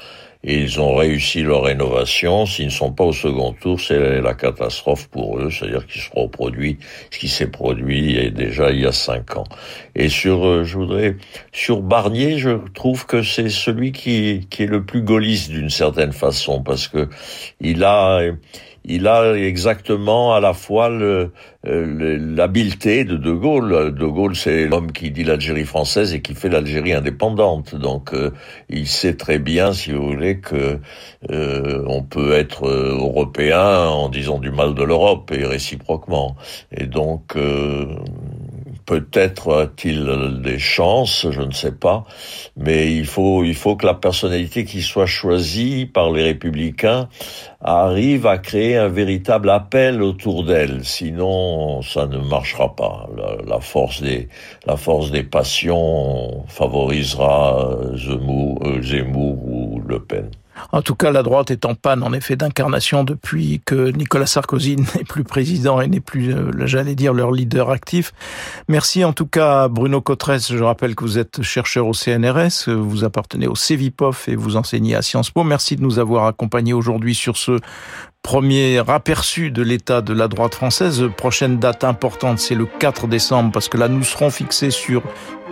ils 0.54 0.80
ont 0.80 0.96
réussi 0.96 1.42
leur 1.42 1.64
rénovation. 1.64 2.46
S'ils 2.46 2.66
ne 2.66 2.72
sont 2.72 2.92
pas 2.92 3.04
au 3.04 3.14
second 3.14 3.54
tour, 3.54 3.82
c'est 3.82 4.22
la 4.22 4.34
catastrophe 4.34 5.08
pour 5.08 5.40
eux, 5.40 5.50
c'est-à-dire 5.50 5.88
qu'ils 5.88 6.02
seront 6.02 6.28
produits 6.28 6.78
ce 7.12 7.20
qui 7.20 7.28
s'est 7.28 7.48
produit 7.48 8.32
déjà 8.32 8.72
il 8.72 8.82
y 8.82 8.86
a 8.86 8.92
cinq 8.92 9.38
ans. 9.38 9.46
Et 9.96 10.10
sur, 10.10 10.46
euh, 10.46 10.64
je 10.64 10.78
voudrais, 10.78 11.16
sur 11.52 11.82
Barnier, 11.82 12.38
je 12.38 12.52
trouve 12.74 13.06
que 13.06 13.24
c'est 13.24 13.50
celui 13.50 13.92
qui, 13.92 14.48
qui 14.50 14.64
est 14.64 14.68
le 14.68 14.84
plus 14.84 15.02
gaulliste 15.02 15.50
d'une 15.50 15.70
certaine 15.70 16.14
façon 16.14 16.62
parce 16.62 16.88
que 16.88 17.10
il 17.60 17.84
a, 17.84 18.22
il 18.88 19.08
a 19.08 19.34
exactement 19.34 20.36
à 20.36 20.40
la 20.40 20.54
fois 20.54 20.92
euh, 20.92 21.30
l'habileté 21.64 23.04
de 23.04 23.18
De 23.18 23.32
Gaulle. 23.32 23.96
De 23.96 24.06
Gaulle, 24.06 24.36
c'est 24.36 24.68
l'homme 24.68 24.92
qui 24.92 25.10
dit 25.10 25.24
l'Algérie 25.24 25.66
française 25.66 26.14
et 26.14 26.22
qui 26.22 26.36
fait 26.36 26.50
l'Algérie 26.50 26.94
indépendante. 26.94 27.74
Donc, 27.74 28.14
euh, 28.14 28.32
il 28.70 28.88
sait 28.88 29.16
très 29.16 29.40
bien, 29.40 29.74
si 29.74 29.92
vous 29.92 30.06
voulez, 30.06 30.40
que 30.40 30.80
euh, 31.32 31.84
on 31.88 32.04
peut 32.04 32.34
être 32.34 32.68
européen 32.68 33.88
en 33.88 34.10
disant 34.10 34.38
du 34.38 34.52
mal 34.52 34.76
de 34.76 34.84
l'Europe 34.84 35.32
et 35.32 35.46
réciproquement. 35.46 36.36
Et 36.72 36.86
donc, 36.86 37.36
Peut-être 38.86 39.52
a-t-il 39.52 40.42
des 40.44 40.60
chances, 40.60 41.26
je 41.32 41.42
ne 41.42 41.52
sais 41.52 41.72
pas, 41.72 42.06
mais 42.56 42.96
il 42.96 43.08
faut, 43.08 43.44
il 43.44 43.56
que 43.56 43.86
la 43.86 43.96
personnalité 43.96 44.64
qui 44.64 44.84
soit 44.84 45.08
choisie 45.08 45.88
par 45.88 46.12
les 46.12 46.22
républicains 46.22 47.10
arrive 47.62 48.28
à 48.28 48.38
créer 48.38 48.78
un 48.78 48.88
véritable 48.88 49.50
appel 49.50 50.04
autour 50.04 50.44
d'elle. 50.44 50.86
Sinon, 50.86 51.82
ça 51.82 52.06
ne 52.06 52.20
marchera 52.20 52.76
pas. 52.76 53.10
La, 53.48 53.60
force 53.60 54.04
des, 54.04 54.30
la 54.68 54.78
force 54.78 55.10
des 55.10 55.24
passions 55.24 56.46
favorisera 56.48 57.80
Zemmour, 57.96 58.60
euh, 58.66 58.82
Zemmour 58.84 59.44
ou 59.48 59.82
Le 59.88 60.00
Pen. 60.00 60.30
En 60.72 60.82
tout 60.82 60.96
cas, 60.96 61.12
la 61.12 61.24
droite 61.24 61.52
est 61.52 61.66
en 61.66 61.76
panne, 61.76 62.04
en 62.04 62.14
effet, 62.14 62.36
d'incarnation 62.36 63.04
depuis 63.04 63.62
que 63.66 63.92
Nicolas 63.92 64.26
Sarkozy 64.26 64.76
n'est 64.96 65.04
plus 65.04 65.24
président 65.24 65.82
et 65.82 65.88
n'est 65.88 66.00
plus, 66.00 66.34
euh, 66.34 66.52
j'allais 66.66 66.96
dire, 66.96 67.14
leur 67.14 67.32
leader 67.32 67.70
actif. 67.70 68.14
Merci 68.68 69.04
en 69.04 69.14
tout 69.14 69.28
cas, 69.28 69.68
Bruno 69.68 70.02
Cotresse. 70.02 70.52
Je 70.52 70.64
rappelle 70.64 70.96
que 70.96 71.04
vous 71.04 71.18
êtes 71.18 71.42
chercheur 71.42 71.88
au 71.88 71.94
CNRS, 71.94 72.70
vous 72.70 73.04
appartenez 73.04 73.48
au 73.48 73.56
CEVIPOF 73.56 74.28
et 74.28 74.36
vous 74.36 74.56
enseignez 74.56 74.96
à 74.96 75.02
Sciences 75.02 75.32
Po. 75.32 75.44
Merci 75.44 75.76
de 75.76 75.82
nous 75.82 76.00
avoir 76.00 76.26
accompagnés 76.26 76.74
aujourd'hui 76.74 77.16
sur 77.16 77.38
ce 77.38 77.60
premier 78.26 78.82
aperçu 78.90 79.52
de 79.52 79.62
l'état 79.62 80.02
de 80.02 80.12
la 80.12 80.28
droite 80.28 80.56
française. 80.56 81.04
Prochaine 81.16 81.60
date 81.60 81.84
importante, 81.84 82.40
c'est 82.40 82.56
le 82.56 82.66
4 82.66 83.08
décembre, 83.08 83.52
parce 83.52 83.70
que 83.70 83.78
là, 83.78 83.88
nous 83.88 84.04
serons 84.04 84.32
fixés 84.32 84.72
sur 84.72 85.04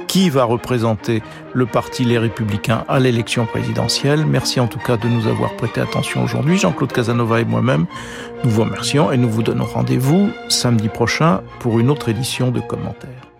qui 0.08 0.30
va 0.30 0.44
représenter 0.44 1.22
le 1.54 1.66
parti 1.66 2.04
Les 2.06 2.18
Républicains 2.18 2.86
à 2.88 3.00
l'élection 3.00 3.46
présidentielle? 3.46 4.26
Merci 4.26 4.60
en 4.60 4.68
tout 4.68 4.80
cas 4.80 4.98
de 4.98 5.08
nous 5.08 5.28
avoir 5.28 5.56
prêté 5.56 5.82
attention 5.82 6.24
aujourd'hui. 6.24 6.58
Jean-Claude 6.58 6.94
Casanova 6.94 7.42
et 7.42 7.46
moi-même, 7.46 7.86
nous 8.44 8.50
vous 8.50 8.62
remercions 8.62 9.12
et 9.12 9.18
nous 9.18 9.30
vous 9.30 9.44
donnons 9.44 9.66
rendez-vous 9.66 10.30
samedi 10.50 10.90
prochain 10.90 11.42
pour 11.60 11.80
une 11.80 11.90
autre 11.90 12.10
édition 12.10 12.52
de 12.52 12.60
commentaires. 12.60 13.33